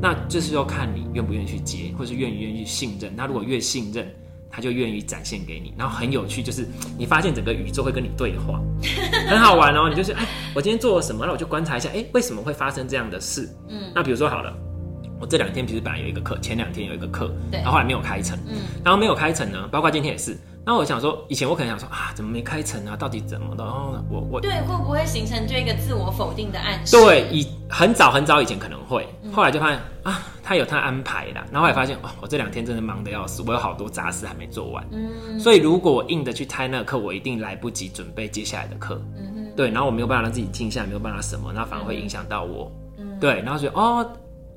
[0.01, 3.11] 那这是要看你愿不愿意去接，或是愿不愿意去信任。
[3.15, 4.07] 那如果越信任，
[4.49, 5.73] 他就愿意展现给你。
[5.77, 8.61] 然后很有趣，就是你发现整个宇宙会跟你对话，
[9.29, 9.89] 很好玩哦。
[9.89, 11.25] 你就是哎，我今天做了什么？
[11.25, 13.49] 那我就观察一下，哎，为什么会发生这样的事？
[13.69, 14.55] 嗯，那比如说好了。
[15.19, 20.37] 我这两天其实本来有一个课，前两天有一个课，对，然后后来没有开成，嗯，然后没有开成呢，包括今天也是。
[20.65, 22.93] 那我想说，以前我可能想说啊，怎么没开成啊？
[22.93, 23.63] 到底怎么的？
[23.63, 26.91] 然后我我对会不会形成这个自我否定的暗示？
[26.91, 31.45] 对，以很早很早以前可能会，后来就发现啊，他有他安排啦。
[31.53, 44.05] 然后后来发现哦，我这两天真的忙得要死，我有好多杂事还没做完，嗯，所以如果我硬的去开那个课，我一定来不及准备接下来的课，嗯哼，对，然后我没有办法让自己静下来，没有办法什么，那反而会影响到我，嗯，对，然后所以哦。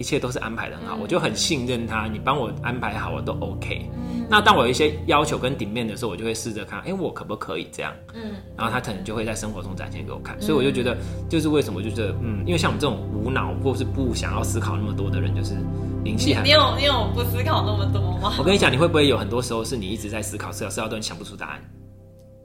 [0.00, 2.06] 一切都是安排的很好，我就很信任他。
[2.06, 3.86] 你帮我安排好，我都 OK。
[4.30, 7.92] 那当我有一些要求跟顶面的时候，我就会试着看，哎，我可不可以这样？
[8.14, 10.40] 嗯，然后他可能就会在生活中展现给我看。
[10.40, 10.96] 所以我就觉得，
[11.28, 15.54] 就是为什么，就觉得，嗯，因为像我们这种无脑或是不想要思考那么多的人，就是
[16.02, 16.42] 灵气还。
[16.42, 18.32] 你有你有不思考那么多吗？
[18.38, 21.60] 我跟你讲，你会不会有很多时候是你一直在思考，思考思考，都你想不出答案？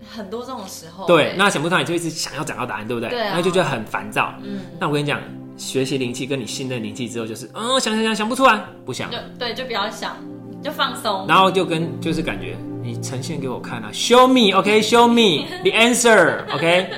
[0.05, 1.07] 很多这种时候。
[1.07, 3.09] 对，那想不出来，你就一直想要找到答案，对不对？
[3.09, 3.35] 对啊。
[3.37, 4.33] 那就觉得很烦躁。
[4.43, 4.59] 嗯。
[4.77, 5.21] 那我跟你讲。
[5.57, 10.17] 学习灵气，跟你信任灵气之后，就是，嗯，想想想想不出来，不想，就对，就不要想，
[10.63, 16.89] 就放松，然后就跟就是感觉你呈现给我看啊，show me，OK，show me the answer，OK。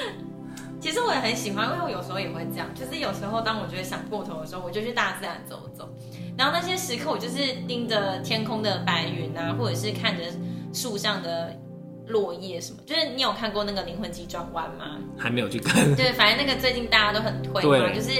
[0.80, 5.88] 其实我也很喜欢，因为我有时候也会这样，就是有时候当我觉得想过头的时候，我就去大自然走走，
[6.36, 10.22] 然后那些时刻我就是盯着天空的白云啊，或者是看着
[10.72, 11.56] 树上的。
[12.08, 12.78] 落叶什么？
[12.86, 14.98] 就是你有看过那个灵魂急转弯吗？
[15.18, 15.94] 还没有去看。
[15.96, 18.10] 对，反正那个最近大家都很推嘛，就是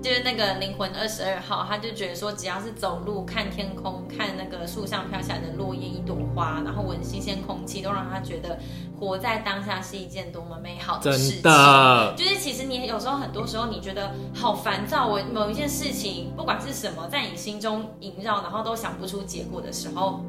[0.00, 8.58] 就是那个灵魂二十二号，他就觉得说，只要是走路、看天空、看那个树上飘下来的落叶一朵花，然后闻新鲜空气，都让他觉得
[8.98, 11.42] 活在当下是一件多么美好的事情。
[11.42, 20.24] 真的，就是其实你有时候很多时候你觉得好烦躁，我某一件事情不管是什么，在你心中萦绕，然后都想不出结果的时候。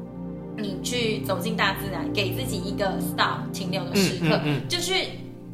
[0.56, 4.92] 你去走进大自然，给自己一个 stop 停留的时刻，嗯嗯嗯、就是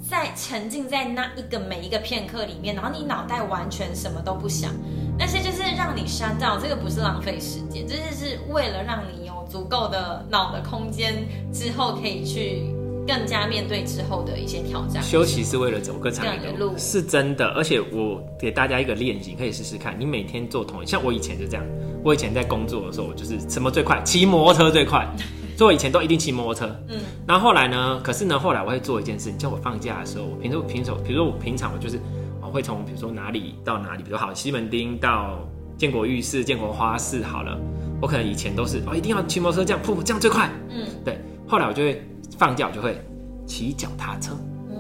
[0.09, 4.73] 在沉浸在那一个每一个片刻里面，然后你脑袋完全什么都不想，
[5.19, 12.73] 那些就是让你删掉，这个不是浪费时间，这就是为了让你有足够的脑的空间，之后可以去
[13.07, 15.03] 更加面对之后的一些挑战。
[15.03, 17.47] 休息是为了走更长的路，是真的。
[17.49, 19.95] 而且我给大家一个练习，可以试试看。
[19.99, 21.65] 你每天做同一，像我以前就这样。
[22.03, 25.07] 我以前在工作的时候，我就是什么最快，骑摩托车最快。
[25.57, 26.67] 所以我以前都一定骑摩托车。
[26.89, 27.01] 嗯。
[27.27, 27.99] 然后后来呢？
[28.05, 31.99] 可是呢，后来我会做一件事，叫我放假的时候，我平时平时，比如说我平常我就是
[32.43, 37.59] 我会从比如说哪里到哪里，比如说好西门町到建国浴室、建国花市好了。
[38.01, 40.51] 我可能以前都是哦，一定要骑摩托车这样，噗噗这样最快。
[40.69, 40.87] 嗯。
[41.03, 41.19] 对。
[41.49, 42.03] 后来我就会
[42.39, 43.01] 放假，我就会
[43.47, 44.33] 骑脚踏车。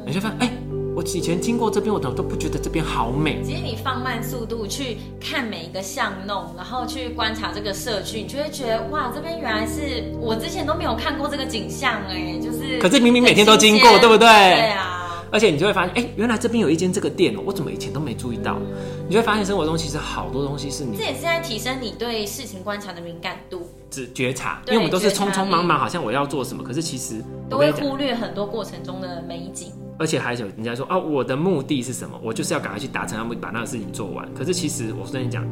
[0.07, 0.53] 你就发现，哎、欸，
[0.95, 3.43] 我以前经过这边，我都都不觉得这边好美。
[3.43, 12.79] 其实你放慢速度去看每一个巷弄，然后去观察这个社区，你就会觉得哇，这边原来是我之前都没有看过这个景象哎，就是。
[12.79, 14.29] 可是明明每天都经过，对不对？
[14.29, 15.03] 对啊。
[15.33, 18.55] 而且你就会发现，哎、欸，原来这边有一间这个店哦，我怎么以前都没注意到？
[18.61, 18.67] 嗯、
[19.09, 20.97] 你就会发现生活中其实好多东西是你。
[20.97, 23.69] 这也是在提升你对事情观察的敏感度。
[23.91, 29.73] 只觉察，因为我们都是匆匆忙忙，好像我要做什么，可是其实都会忽略很多过程中的美景。
[29.99, 32.21] 而且还有人家说啊，我的目的是什么？
[32.23, 34.29] 我就是要赶快去达成，要把那个事情做完。
[34.35, 35.43] 可是其实我跟你讲，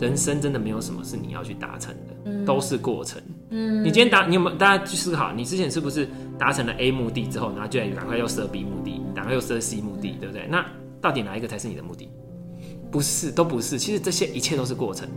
[0.00, 3.22] 人生真的没有什么是你要去达成的，嗯、都是过程。
[3.50, 5.32] 嗯，你今天达，你有没有大家去思考？
[5.32, 9.00] 你之前是不是达成了 A 目的之后，然后就赶快又设 B 目的？
[9.14, 10.48] 赶快又设 C 目的，对不对？
[10.50, 10.66] 那
[11.00, 12.10] 到底哪一个才是你的目的？
[12.90, 13.78] 不是，都不是。
[13.78, 15.08] 其实这些一切都是过程，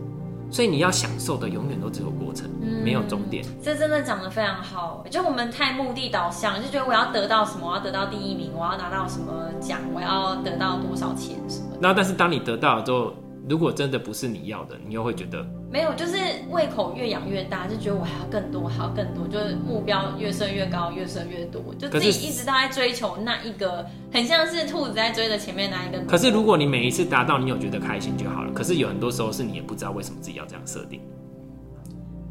[0.49, 3.43] 所以你要享受的永远都只有过程，嗯、没有终点。
[3.61, 5.03] 这真的讲得非常好。
[5.09, 11.67] 就我们太目的导向，就觉得我要得到什么，我要得到第一名，我要拿到什么奖，我要得到多少钱什么。
[11.79, 13.13] 那但是当你得到了之后，
[13.49, 16.17] 如果真的不是你要的，你又会觉得没有，就是
[16.49, 25.99] 胃口越养越大，就觉得我还要更多，还要更多，就是目标越设越高，越设越多，就自己一直都在追求那一个，很像是兔子在追着前面那一个。
[26.05, 28.51] 可是如果你每一次达到，你有觉得开心就好了。
[28.51, 30.99] 可是有很多时候是你也不知道为什么自己要这样设定。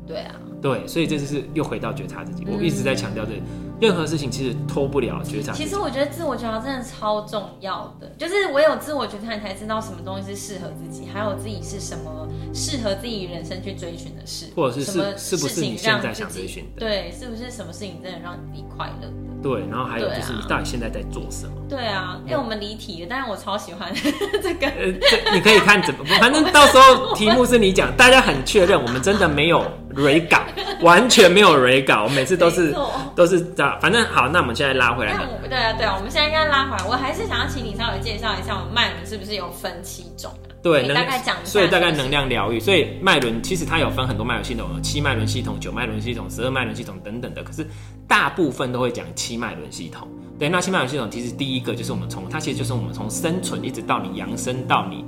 [0.07, 2.47] 对啊，对，所以这就是又回到觉察自己。
[2.47, 3.33] 我一直在强调这。
[3.79, 5.53] 任何事情其实脱不了觉察。
[5.53, 16.81] 其实我觉得自我觉察真的超重要的，就是唯有自我觉察，你才知道什么东西是适合自己，还有自己是什么适合自己人生去追寻的事，或者是什么是不是你现在想追寻的？
[16.81, 19.09] 对，是不是什么事情真的让你快乐？
[19.43, 21.53] 对，然后还有就是你到底现在在做什么？
[21.69, 23.93] 对啊，因为我们离题了，但是我超喜欢
[24.43, 24.67] 这个。
[24.69, 29.63] 呃，这你可以看怎么，反正到时候 题目是你讲，大家很确认，我们真的没有
[29.97, 30.43] re 稿，
[30.83, 32.75] 完全没有 re 稿，我每次都是
[33.15, 33.79] 都是这样。
[33.81, 35.17] 反正好，那我们现在拉回来。
[35.49, 36.85] 对啊，对啊，我们现在应该拉回来。
[36.85, 40.31] 我还是想要请你稍微介绍一下，我们脉轮是不是有分七种？
[40.63, 41.51] 对，大概讲一下。
[41.51, 47.43] 所以大概能量疗愈，所以脉轮其实它有分很多脉轮系统，有七脉轮系统、九脉轮系统、十二脉轮系统等等的。
[47.43, 47.67] 可是
[48.09, 50.09] 大部分都会讲七脉轮系统。
[50.39, 55.05] 对，那七脉轮系统其实第一个就是我们从它其实就是我们从生存一直到你扬升到你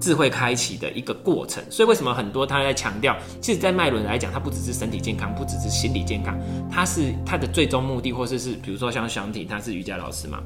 [0.00, 1.62] 智慧开启的一个过程。
[1.70, 6.38] 所以为什么很多他在强调，其实，在脉轮来讲，它不只是身体健康，不只是心理健康，
[6.70, 10.42] 它是它的最终目的，或者是比如说像祥体，他是瑜伽老师嘛，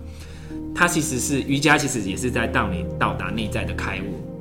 [0.74, 4.31] 他其实是瑜伽，其实也是在让你到达内在的开悟。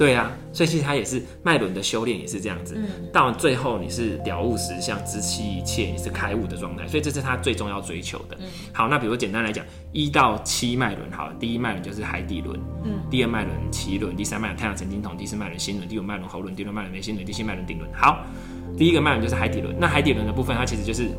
[0.00, 2.74] 对啊，所以其实它也是脉轮的修炼，也是这样子。
[2.74, 6.88] 嗯，到最后你是了悟实相，知悉一切，你是开悟的状态。
[6.88, 8.34] 所以这是他最终要追求的。
[8.40, 17.86] 嗯，好，那比如简单来讲，一到七脉轮，好，第一脉轮就是海底轮，嗯，第二脉轮脐轮，第三脉轮太阳神经丛，第四脉轮心轮，第五脉轮喉轮，第六脉轮眉心轮，第七脉轮顶轮。
[17.92, 18.24] 好，
[18.78, 19.76] 第一个脉轮就是海底轮。
[19.78, 21.10] 那海底轮的部分，它其实就是。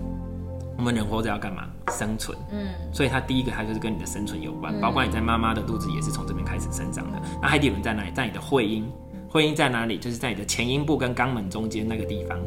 [0.78, 1.70] 我们人活着要干嘛？
[1.92, 2.36] 生存。
[2.52, 7.22] 嗯，所以它第一个，它就是跟你的生存有关，包括你在妈妈的肚子也是从这边开始生长的。
[7.40, 8.12] 那海底轮在哪里？
[8.12, 8.92] 在你的会阴，
[9.30, 10.00] 会阴在哪里？
[10.00, 12.40] 就是在你的前阴部跟肛门中间那个地方。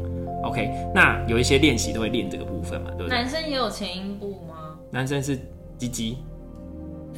[0.43, 3.17] OK，那有一些练习都会练这个部分嘛，对不对？
[3.17, 4.75] 男生也有前阴部吗？
[4.91, 5.39] 男生是
[5.77, 6.17] 鸡鸡。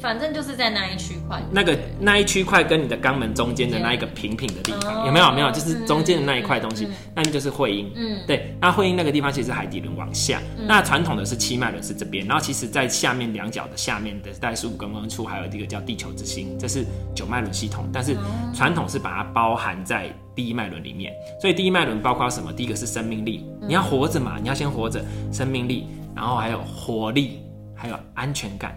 [0.00, 5.32] 反正就是在那一区块，那个那一区块跟你的肛门中间的那一个平平的地方，有没有？
[5.32, 7.92] 没有，就是中间的那一块东西，那就是会阴。
[7.94, 16.84] 嗯，对，那会阴那个地方其实是海底轮往下，那传统的是七脉轮是这边，然后其实在下面两脚的下面的大概十五公分处，还有一个叫地球之心，这是
[17.14, 18.16] 九脉轮系统，但是
[18.54, 22.52] 传统是把它包含在第一脉轮里面，所以第一脉轮包括什么？
[22.52, 27.40] 第一个是生命力，你要活着嘛，你要先活着，生命力，然后还有活力，
[27.74, 28.76] 还有安全感。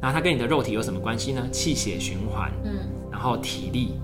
[0.00, 1.46] 然后它跟你的肉体有什么关系呢？
[1.50, 2.72] 气血循环，嗯，
[3.10, 4.00] 然后体力，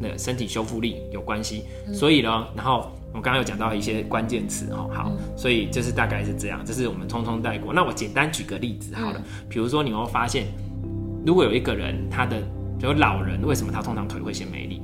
[0.00, 1.64] 那个身体修复力有关系。
[1.86, 7.72] 嗯、所以呢，然后我刚刚有讲到一些关键词哦，好，嗯、所以就是大概是这样，这是我们通通带过。
[7.72, 10.46] 那我简单举个例子好了，嗯、比如说你会发现，
[11.24, 12.40] 如果有一个人，他的
[12.78, 14.82] 比如老人，为什么他通常腿会显没力？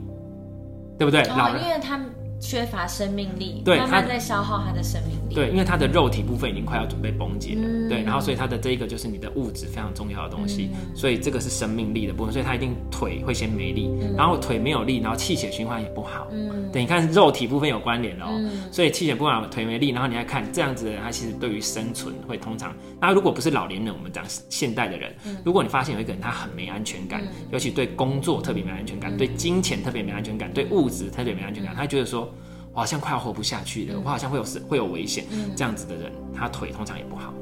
[0.98, 1.22] 对不对？
[1.22, 2.00] 哦、老人因为他。
[2.48, 5.34] 缺乏生命力，对，慢慢在消耗他的生命力。
[5.34, 16.28] 对，因为他的肉体部分已经快要准备崩解了，嗯、对，然后所以他的这一个就是你的物质非常重要的东西，嗯、所以这个是生命力的部分，所以他一定腿会先没力，嗯、然后腿没有力，然后气血循环也不好。
[16.30, 32.32] 嗯，对，你看肉体部分有关联哦，嗯、所以气血不好，腿没力，然后你还看这样子的人，他其实对于生存会通常，那如果不是老年人，我们讲现代的人，嗯、如果你发现有一个人他很没安全感，嗯、尤其对工作特别没安全感，嗯、对金钱特别没安全感，对物质特别没安全感，他觉得说。
[32.76, 35.24] 我好像快要活不下去了，嗯、我好像会有死，会有危险。
[35.30, 37.32] 嗯、这样子的人，他腿通常也不好，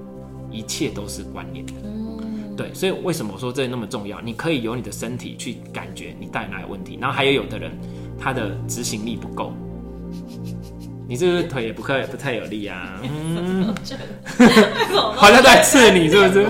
[0.49, 1.73] 一切都是关联的。
[1.83, 4.21] 嗯、对，所以为什么我说这那么重要？
[4.21, 6.97] 你可以由你的身体去感觉你到底哪有问题。
[7.01, 7.73] 然后还有有的人，
[8.17, 9.53] 他的执行力不够，
[11.09, 12.97] 你是不是腿也不可不太有力啊？
[13.03, 13.75] 嗯，
[15.17, 16.47] 好像在刺你，是不是？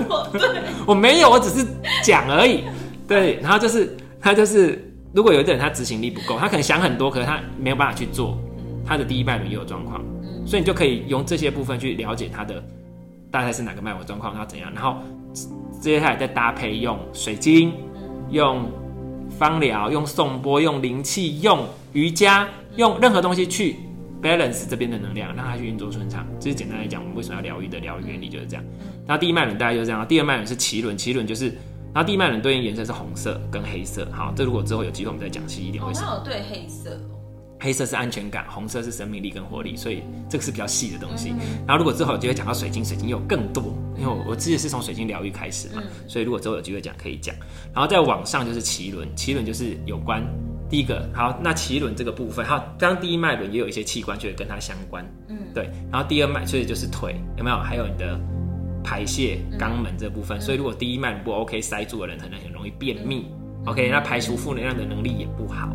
[0.85, 1.65] 我没有，我只是
[2.03, 2.65] 讲而已。
[3.07, 4.79] 对，然后就是他就是，
[5.11, 8.39] 如果有一个人他执行力不够，他可能想很多，可是他没有办法去做。
[8.85, 12.63] 他的第一脉轮也有状况，嗯、所以你就可以用这些部分去了解他的
[13.31, 14.97] 大概是哪个脉轮状况，然后怎样，然后
[15.81, 17.73] 接下来再搭配用水晶、
[18.29, 18.71] 用
[19.37, 23.75] 芳疗、用颂钵、用灵气、用瑜伽、用任何东西去
[24.21, 26.25] balance 这边的能量，让它去运作顺畅。
[26.39, 28.63] 这是简单来讲，我们为什么要疗愈的疗愈原理就是这样。
[29.05, 31.47] 然后第一脉轮大概就是这样，第二脉轮是脐轮，脐轮就是，
[31.93, 34.07] 然后第一脉轮对应颜色是红色跟黑色。
[34.11, 36.07] 好，这如果之后有机会我们再讲细一点为什么。
[36.07, 36.97] 哦，对黑色。
[37.59, 41.33] 黑色是安全感，红色是生命力跟活力，所以这个是比较细的东西。
[41.65, 47.35] 然后如果之后有机会讲到水晶，水晶有更多，因为我我自己是从水晶疗愈开始嘛，所以如果之后有机会讲可以讲。
[47.73, 50.23] 然后再往上就是奇轮，奇轮就是有关
[50.69, 55.69] 第一个，好，那奇轮这个部分，好，刚刚第一脉轮也有一些器官，就会跟它相关，嗯，对。
[55.91, 57.57] 然后第二脉，所以就是腿有没有？
[57.57, 58.19] 还有你的
[58.83, 63.25] 排泄肛门这部分，所以如果第一脉不 OK 塞住的人，可能很容易便秘
[63.65, 65.69] ，OK，那排除负能量的能力也不好。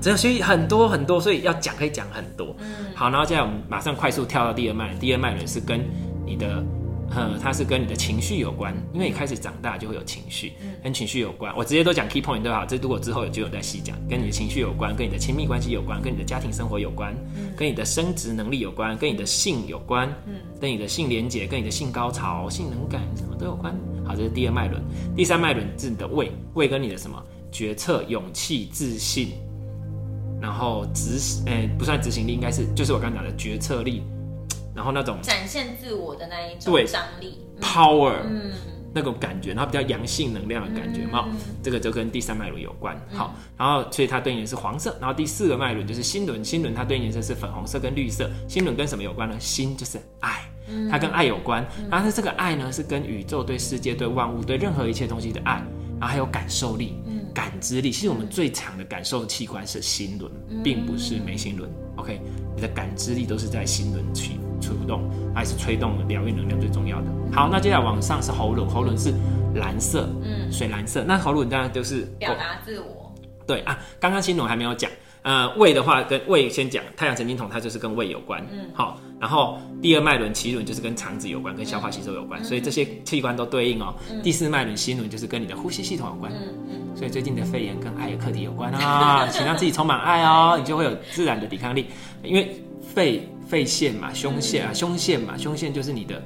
[0.00, 2.54] 这所以很多很多，所以要讲可以讲很多。
[2.60, 5.80] 嗯，好，然后接下来我们马上快速跳到第二脉轮，第二脉轮是跟
[6.24, 6.64] 你的，
[7.10, 11.54] 呃，它是跟你的情绪有关，因为你开始长大就会有情绪，跟情绪有关。
[11.56, 12.64] 我直接都讲 key point 对吧？
[12.66, 17.14] 这如果之后有就有再细讲，跟你的情绪有关，跟你的亲密关系有关，跟你的家庭生活有关，
[17.56, 23.74] 跟你的生殖能力有关，跟你的性有关，嗯，跟你的性连结，跟你的性高潮、性能感什么都有关。
[24.04, 24.82] 好，这是第二脉轮，
[25.16, 27.22] 第三脉轮是你的胃，胃跟你的什么？
[27.52, 29.30] 决策、勇气、自信。
[30.40, 34.02] 然后执行，诶、欸，不算执行力，应该是就是我刚刚讲的决策力，
[34.74, 38.52] 然后那种展现自我的那一种张力，power，嗯，
[38.94, 42.94] 那种感觉，然后比较阳性能量的感觉嘛，嗯、这个就跟第三脉轮有关。
[43.12, 48.30] 好，然后所以它对应的是黄色，然后第四个脉轮就是心轮，心轮它对应颜色是粉红色跟绿色。
[48.46, 49.34] 心轮跟什么有关呢？
[49.40, 50.42] 心就是爱，
[50.90, 55.54] 它跟爱有关，然后是这个爱呢是跟宇宙、对世界、对万物、对任何一切东西的爱，
[55.98, 56.94] 然后还有感受力。
[57.36, 60.32] 感知力，其实我们最强的感受器官是心轮，
[60.64, 61.70] 并不是眉心轮。
[61.96, 62.18] OK，
[62.54, 67.06] 你的感知力都是在心轮去触动，还是吹动疗愈能量最重要的。
[67.30, 69.12] 好，那接下来往上是喉咙，喉咙是
[69.56, 71.04] 蓝色，嗯，水蓝色。
[71.04, 73.14] 那喉咙当然就是表达自我。
[73.46, 74.90] 对啊，刚刚心轮还没有讲。
[75.26, 78.40] 呃，胃的话跟胃先讲，太阳神经丛它就是跟胃有关。
[78.52, 83.92] 嗯，好，然后第二脉轮脐轮就是跟肠子有关，跟消化吸收有关，所以这些器官都对应哦。
[84.22, 86.32] 第四脉轮心轮就是跟你的呼吸系统有关。
[86.32, 86.94] 嗯。
[86.94, 91.86] 所以最近的肺炎跟爱的课题有关啊， 请让自己充满爱哦，你就会有自然的抵抗力。
[92.22, 92.62] 因为
[92.94, 96.22] 肺肺腺嘛，胸腺啊，胸腺嘛，胸腺就是你的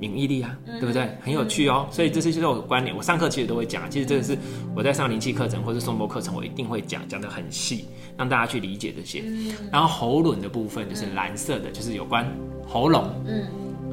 [0.00, 1.08] 免疫力啊，对不对？
[1.20, 1.86] 很有趣哦。
[1.92, 2.96] 所以这些就是我观点。
[2.96, 4.36] 我上课其实都会讲，其实这个是
[4.74, 7.84] 我在上灵气课程或是送波课程，我一定会讲，讲得很细，
[8.16, 9.22] 让大家去理解这些。
[9.70, 12.26] 然后喉轮的部分就是蓝色的，就是有关
[12.66, 13.46] 喉咙，嗯，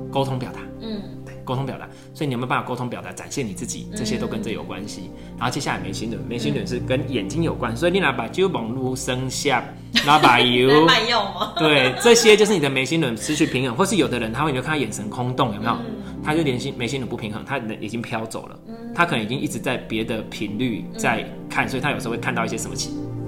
[0.09, 1.01] 沟通表达，嗯。
[1.47, 3.87] 沟通表达，所以你有没有办法沟通表达，展现你自己？
[3.95, 5.09] 这些都跟这有关系。
[5.37, 9.63] 然后接下来眉心轮，眉心轮是跟眼睛有关，所以你拿把酒绷路生下，
[10.05, 11.53] 拿把油卖药吗？
[11.57, 15.77] 对，这些就是你的眉心轮失去平衡，或是有的人他会觉得他眼神空洞，有没有？
[16.23, 18.59] 他就连心眉心轮不平衡，他人已经飘走了，
[18.93, 22.75] 他可能已经一直在别的频率在看，所以他有时候会看到一些什么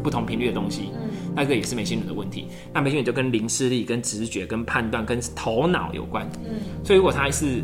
[0.03, 0.91] 不同频率的东西，
[1.35, 2.47] 那个也是眉心轮的问题。
[2.73, 6.27] 那眉心轮就跟灵视力、跟直觉、跟判断、跟头脑有关。
[6.45, 7.61] 嗯，所以如果他是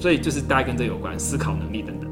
[0.00, 2.10] 所以就是大概跟这有关，思考能力等等。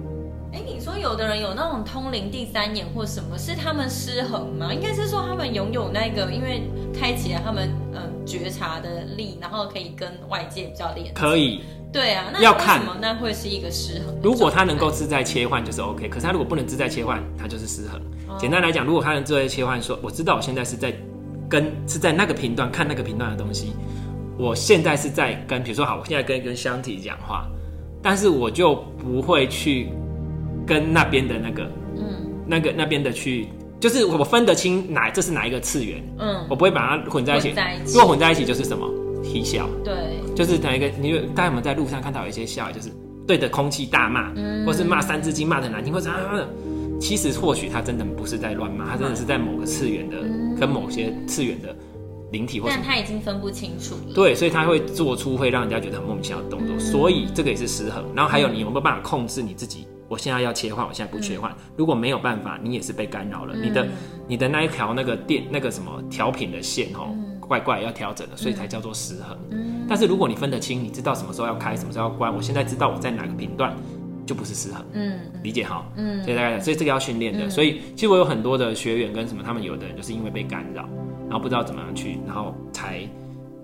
[0.53, 4.72] 哎、欸，你说有的人有那种通灵第三眼或什么，是他们失衡吗？
[4.72, 6.62] 应该是说他们拥有那个，因为
[6.93, 11.12] 开启了他们嗯觉察的力，然后可以跟外界比较连。
[11.14, 11.62] 可以。
[11.91, 12.97] 对啊，那要看吗？
[13.01, 14.14] 那会是一个失衡。
[14.22, 16.07] 如果他能够自在切换，就是 OK。
[16.09, 17.99] 可是他如果不能自在切换，他就是失衡。
[18.28, 20.95] 哦、简单来讲，如果他能自在切换，说我知道我现在是在
[21.49, 23.72] 跟是在那个频段看那个频段的东西，
[24.39, 27.47] 我现在是在跟，比如说好，我现在跟跟箱体讲话。
[28.09, 29.87] 但是我就不会去
[30.67, 33.47] 跟那边的那个，嗯，那个那边的去
[33.79, 37.53] 就是我分得清哪这是哪一个次元，嗯，我不会把它混在一起。
[37.89, 38.89] 如果混在一起就是什么？
[39.23, 39.69] 啼笑。
[39.85, 39.95] 对，
[40.35, 40.87] 就是哪一个？
[40.99, 42.89] 你大家有没有在路上看到有一些笑，就是
[43.27, 46.49] 对着空气大骂，嗯或是骂三字经骂的难听，或者啊，
[46.99, 51.77] 其实或许他真的不是在乱骂，他真的是在某个次元的，嗯跟某些次元的
[52.33, 52.83] 灵体或什么。
[52.83, 54.14] 但他已经分不清楚了。
[54.14, 58.05] 对，所以他会做出会让人家觉得很莫名其妙的动作，嗯所以这个也是失衡。
[58.14, 59.87] 然后还有你有没有办法控制你自己？
[60.09, 61.55] 我现在要切换，我现在不切换。
[61.76, 63.55] 如果没有办法，你也是被干扰了。
[63.55, 63.89] 嗯你的
[64.26, 69.37] 你的那一条那个电那个什么调频的线哦，嗯怪怪要调整了，所以才叫做失衡。
[69.87, 73.74] 但是如果你分得清，你知道什么时候要开，什么时候要关，我现在知道我在哪个频段，
[74.26, 74.83] 就不是失衡。
[74.95, 77.49] 嗯理解哈，嗯所以大概，所以这个要训练的。
[77.51, 80.89] 所以其实我有很多的学员跟什么，他们有的人就是因为被干扰，
[81.29, 83.09] 然后不知道怎么样去，然后才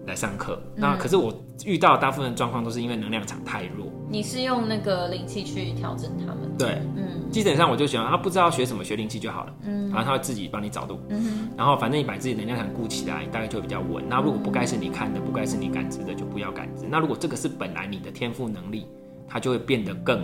[0.06, 0.62] 来上课。
[0.76, 1.32] 那可是我
[1.64, 3.86] 遇到大部分的状况都是因为能量场太弱。
[4.10, 6.56] 你是用那个灵气去调整他们？
[6.58, 9.54] 对，嗯基本上我就喜欢他不知道学什么，学灵气就好了。
[9.64, 14.04] 嗯然后他会自己帮你找路，嗯然后反正你把自己能量场顾起来，大概就会比较稳。
[14.08, 16.84] 那如果不该是你看的，不该是你感知的，就不要感知。
[16.88, 18.86] 那如果这个是本来你的天赋能力，
[19.26, 20.22] 它就会变得更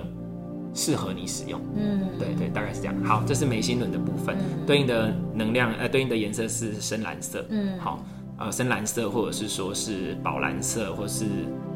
[0.75, 1.61] 适合你使用。
[1.77, 2.95] 嗯，对对，大概是这样。
[3.05, 7.45] 好，这是眉心轮的部分，嗯对应的能量，呃，对应的颜色是深蓝色。
[7.51, 8.05] 嗯好，
[8.41, 11.27] 呃，深蓝色或者是说是宝蓝色，或是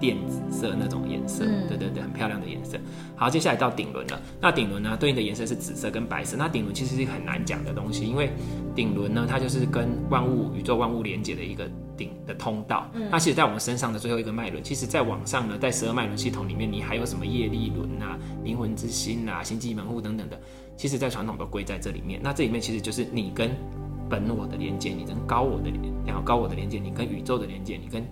[0.01, 1.45] 靛紫色那种颜色。
[1.45, 2.79] 嗯对对对，很漂亮的颜色。
[3.15, 4.21] 好，接下来到顶轮了。
[4.41, 6.39] 那顶轮呢，对应的颜色是紫色跟白色。
[6.39, 8.31] 那顶轮其实是很难讲的东西，因为
[8.75, 12.91] 顶轮呢，它就是跟万物、宇宙万物连接的一个顶的通道。
[12.95, 20.41] 嗯那其实在我们身上的最后一个脉轮，其实在网上呢，在十二脉轮系统里面，你还有什么业力轮啊、灵魂之心啊、星际门户等等的，
[20.79, 22.19] 其实在传统都归在这里面。
[22.23, 23.51] 那这里面其实就是你跟
[24.09, 28.07] 本我的连接，你跟高我的连，然后高我的连接，你跟宇宙的连接，你跟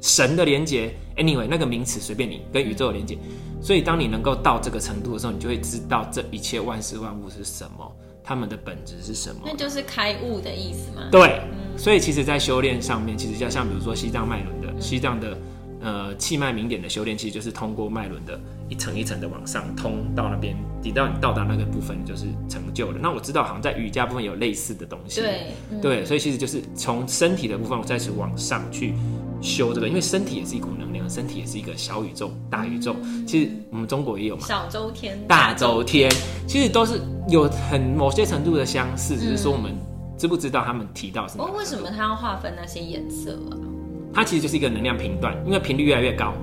[0.00, 0.94] 神的连接。
[1.16, 3.16] Anyway，那个名词随便你，跟宇宙的连接。
[3.60, 7.90] 所以当你能够到这个程度的时候，你就会知道这一切万事万物是什么，
[8.24, 9.42] 它们的本质是什么。
[9.44, 11.08] 那就是开悟的意思嘛。
[11.10, 11.40] 对，
[11.76, 15.38] 所以其实，在修炼上面，其实就像比如说西藏脉轮的西藏的
[15.82, 22.98] 呃气脉明点的修炼，其实就是通过脉轮的一层一层的往上通到那边，直到你到达那个部分，就是成就了。
[23.00, 25.20] 那我知道，好像在瑜伽部分有类似的东西。
[25.20, 28.94] 对嗯对，所以其实就是从身体的部分，我再次往上去
[29.40, 32.94] 修这个，因为身体也是一股能量，身体也是一个小宇宙、大宇宙。
[33.26, 34.46] 其实我们中国也有嘛。
[34.46, 36.10] 小周天、大周天，
[36.46, 39.74] 其实都是有很某些程度的相似，只是说我们
[40.16, 43.58] 知不知道他们提到什么哦，个为什么他要划分那些颜色啊？
[44.14, 46.34] 它其实就是一个能量频段，因为频率越来越高，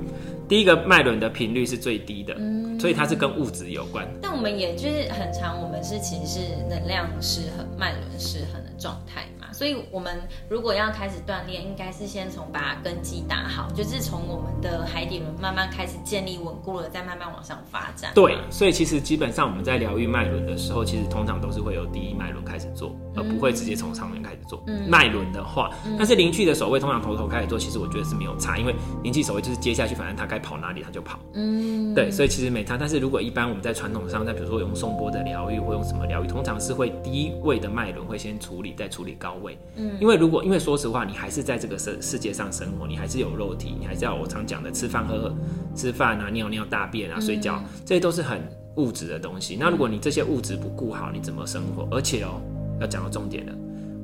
[0.47, 2.35] 第一个脉轮的频率是最低的，
[2.79, 4.07] 所以它是跟物质有关。
[4.21, 10.19] 但我们也就是很常，我们是其实是能量失衡、脉轮失衡的状态嘛，所以我们
[10.49, 18.11] 如果要开始锻炼，应该是先从把根基打好，就是从我们的海底轮慢慢开始建立稳固了，再慢慢往上发展。
[18.15, 24.63] 对，所以其实基本上我们在疗愈脉轮的时候，其实通常都是会由第一脉轮开始做，而不会直接从上面开始做。
[24.67, 28.73] 嗯脉轮的话，但是灵气的守卫通常从头开始做，其实我觉得是没有差，因为
[29.03, 31.19] 灵气守卫就是接下去，反正他该跑哪里他就跑。
[31.33, 32.77] 嗯，对，所以其实没差。
[32.77, 39.57] 但是如果一般我们在传统上，在比如说用颂钵的疗愈或用什么疗愈，通常是会低位的脉轮会先处理，再处理高位。
[39.75, 45.35] 嗯，因为如果因为说实话，你还是在这个世世界上生活，你还是有肉体，你还是要我常讲的吃饭喝喝、
[45.75, 48.39] 吃饭啊、尿尿大便啊、睡觉，这些都是很
[48.75, 49.57] 物质的东西。
[49.59, 51.87] 那如果你这些物质不顾好，你怎么生活？
[51.89, 52.39] 而且哦，
[52.79, 53.53] 要讲到重点了，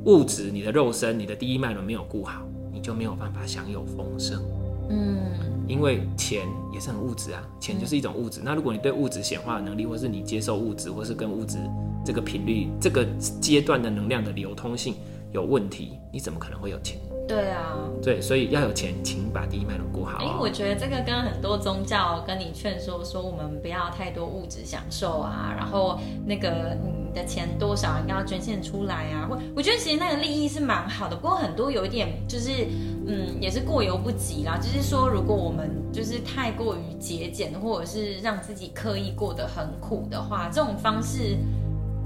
[0.05, 2.41] 物质你的肉身、你的第一脉轮没有顾好，
[2.73, 4.41] 你就没有办法享有丰盛。
[4.89, 5.31] 嗯，
[5.67, 8.41] 因为钱也是很物质啊，钱就是一种物质。
[8.43, 11.57] 那如果你对物质显化的能力，或是你接受物质，或是跟物质
[12.05, 13.05] 这个频率、这个
[13.41, 14.95] 阶段的能量的流通性
[15.31, 16.97] 有问题，你怎么可能会有钱？
[17.27, 17.77] 对啊。
[18.03, 20.37] 对，所以要有钱，请把第一脉轮顾好、哎、哦。
[20.39, 29.27] 我觉得这个跟很多宗教跟你劝说说，我们不要太多物质享受啊，然后那个你的钱多少应该要捐献出来啊。
[29.29, 32.67] 我我觉得其实那个利益是蛮好的，不过很多有一点就是，
[33.07, 34.57] 嗯，也是过犹不及啦。
[34.57, 41.37] 就是说，如果我们就是太过于节俭，或者是让自己刻意过得很苦的话，这种方式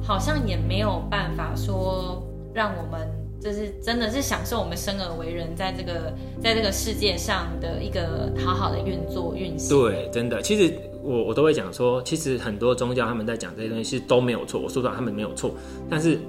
[0.02, 3.06] 好像也没有办法说让我们。
[3.42, 9.70] 就是真的是享受我们生而为人，在这个在这个世界上的一个好好的运作运行。
[9.70, 14.60] 对，真的，其实我我都会讲说，其实很多宗教他们在讲这些东西，是都没有错。
[14.60, 15.52] 我说到，他们没有错，
[15.90, 16.20] 但是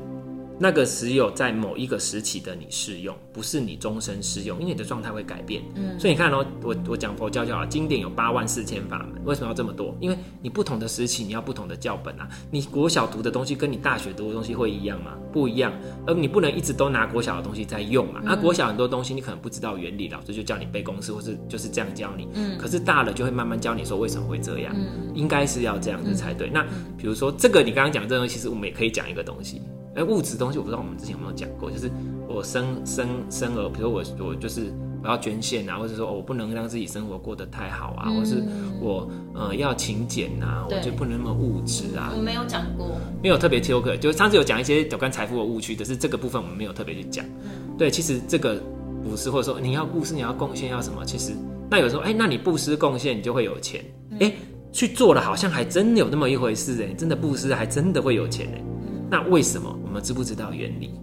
[0.63, 5.63] 那个只有在某一个时期的你适用，不是你终身适用，因为你的状态会改变。
[5.75, 9.97] 嗯，所以你看哦，我我讲佛教就好了，经典有八万四千法门，为什么要这么多？
[10.01, 12.29] 因为你不同的时期，你要不同的教本啊。
[12.51, 15.13] 你国小读的东西跟你大学读的东西会一样吗？
[15.33, 15.73] 不一样。
[16.07, 18.21] 而你不能一直都拿国小的东西在用嘛。
[18.23, 22.29] 那、嗯、国小很多东西你可能不知道原理，老师就叫你背公式，或是就是这样教你。
[22.35, 24.75] 嗯，可是大了就会慢慢教你说为什么会这样。
[24.77, 26.49] 嗯，应该是要这样子才对。
[26.49, 26.63] 嗯、那
[26.99, 29.63] 比如说这个你刚刚讲这个东西，其实我们也可以讲一个东西。
[29.95, 31.91] 哎，物质东西我不知道我们之前有没有讲过，就是
[32.29, 34.73] 我生生生儿，比如我我就是
[35.03, 38.43] 我要捐献啊，或者说我不能让自己生活过得太好啊，嗯、或是
[38.81, 42.13] 我呃要勤俭啊，我就不能那么物质啊。
[42.17, 47.25] 我没有讲过，没有特别挑课，就是上次有讲一些有关财富的误区，但是这个部分我们没有特别去讲。
[47.43, 48.63] 嗯、对，其实这个
[49.03, 51.05] 不是，或者说你要布施，你要贡献，要什么？
[51.05, 51.33] 其实
[51.69, 53.85] 那有时候哎，那你布施贡献，你就会有钱。
[54.21, 54.33] 哎、嗯，
[54.71, 58.65] 去做了，好像还真有那么一回事哎，真的布施，还真的会有钱哎。
[59.11, 59.77] 那为什么？
[59.83, 60.95] 我们知不知道原理？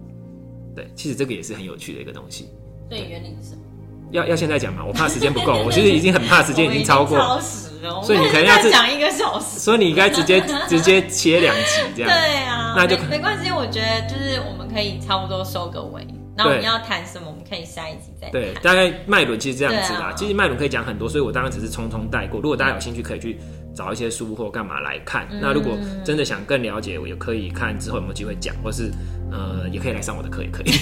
[0.74, 2.48] 对，其实这个也是很有趣的一个东西。
[2.88, 3.62] 对，原理是什么？
[4.10, 4.82] 要要现在讲吗？
[4.86, 9.58] 我怕时间不够， 我其实已经很怕时间已经超过，超时了，所以你可能要讲一个小时。
[9.58, 12.10] 所以你应该直接 直接切两集这样。
[12.10, 13.50] 对啊，那就没关系。
[13.50, 16.06] 我觉得就是我们可以差不多收个尾。
[16.36, 17.26] 那我们要谈什么？
[17.28, 18.32] 我们可以下一集再谈。
[18.32, 20.10] 对，大概脉轮其实这样子啦。
[20.10, 22.40] 啊、其实脉轮可以讲很多，所以我当然只是匆匆带过。
[22.40, 23.38] 如果大家有兴趣，可以去。
[23.78, 25.28] 找一些书或干嘛来看。
[25.30, 28.90] 嗯、那如果真的想更了解，我也可以看之后有没有机会讲，或是
[29.30, 30.72] 呃，也可以来上我的课，也可以。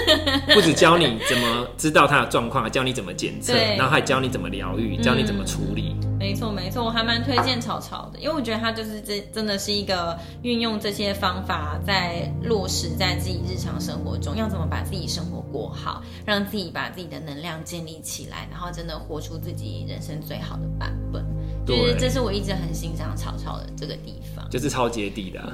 [0.54, 5.94] 不止教你怎么知道他的状况，教你怎么检测，对然后还教你怎么疗愈，教你怎么处理。
[6.02, 21.24] 嗯、没错没错，我还蛮推荐草草的，因为我觉得他就是这真的是一个运用这些方法在落实在自己日常生活中，要怎么把自己生活过好，让自己把自己的能量建立起来，然后真的活出自己人生最好的版本。
[21.66, 25.50] 就是这是我一直很欣赏曹操的这个地方，就是超接地的、 啊，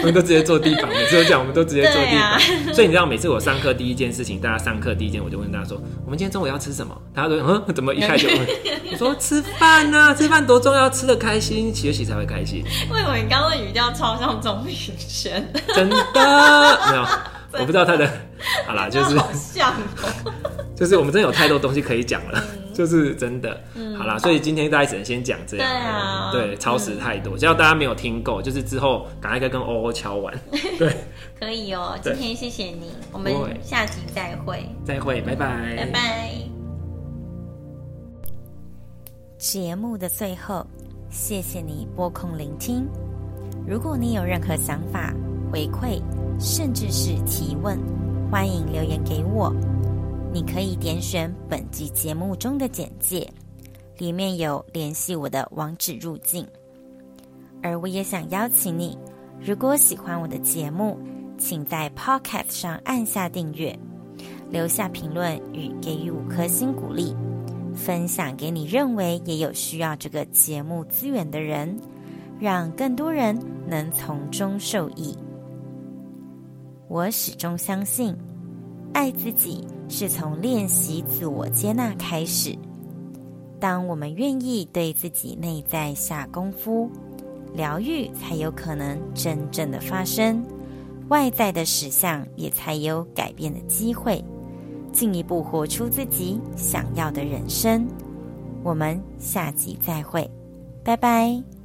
[0.00, 2.38] 我们都直接坐地板，每次都讲我们都直接坐地板，啊、
[2.72, 6.96] 所以你知道每次我上课第一件事情，大家上课第一件我就问大家说，我们今天中午要吃什么？
[7.14, 8.46] 大家都嗯，怎么一开始就问？
[8.92, 12.62] 我说吃饭啊，吃饭多重要，吃的开心，学习才会开心。
[12.92, 15.50] 为什么你刚刚的语调超像钟明轩？
[15.74, 15.96] 真的
[16.90, 17.06] 没有，
[17.58, 18.10] 我不知道他的，
[18.66, 20.32] 好啦， 就是好像、喔，
[20.76, 22.42] 就是我们真的有太多东西可以讲了。
[22.76, 30.38] 就是真的，嗯、好啦，所以今天大家只能先讲这样，对啊，对，超时太多，只要、嗯、大家没有听够，就是之后赶快跟跟欧欧敲完，
[30.78, 30.94] 对，
[31.40, 33.32] 可以哦、喔，今天谢谢你，我们
[33.62, 36.30] 下集再会，再会，拜拜，拜拜。
[39.38, 40.66] 节目的最后，
[41.08, 42.86] 谢谢你拨空聆听，
[43.66, 45.14] 如果你有任何想法、
[45.50, 46.00] 回馈，
[46.38, 47.78] 甚至是提问，
[48.30, 49.52] 欢迎留言给我。
[50.32, 53.26] 你可以点选本集节目中的简介，
[53.96, 56.46] 里面有联系我的网址入境。
[57.62, 58.98] 而我也想邀请你，
[59.40, 60.98] 如果喜欢我的节目，
[61.38, 63.76] 请在 Podcast 上按下订阅，
[64.50, 67.14] 留下评论与给予五颗星鼓励，
[67.74, 71.78] 分享给你认为也有需要这个节目资源的人，
[72.38, 75.16] 让更多人能从中受益。
[76.88, 78.16] 我始终相信，
[78.92, 79.66] 爱自己。
[79.88, 82.58] 是从练习自我接纳开始。
[83.60, 86.90] 当我们愿意对自己内在下功夫，
[87.54, 90.44] 疗愈才有可能真正的发生，
[91.08, 94.20] 外在的实相也才有改变的机会，
[94.92, 97.86] 进一步活出自己想要的人生。
[98.64, 100.28] 我们下集再会，
[100.82, 101.55] 拜拜。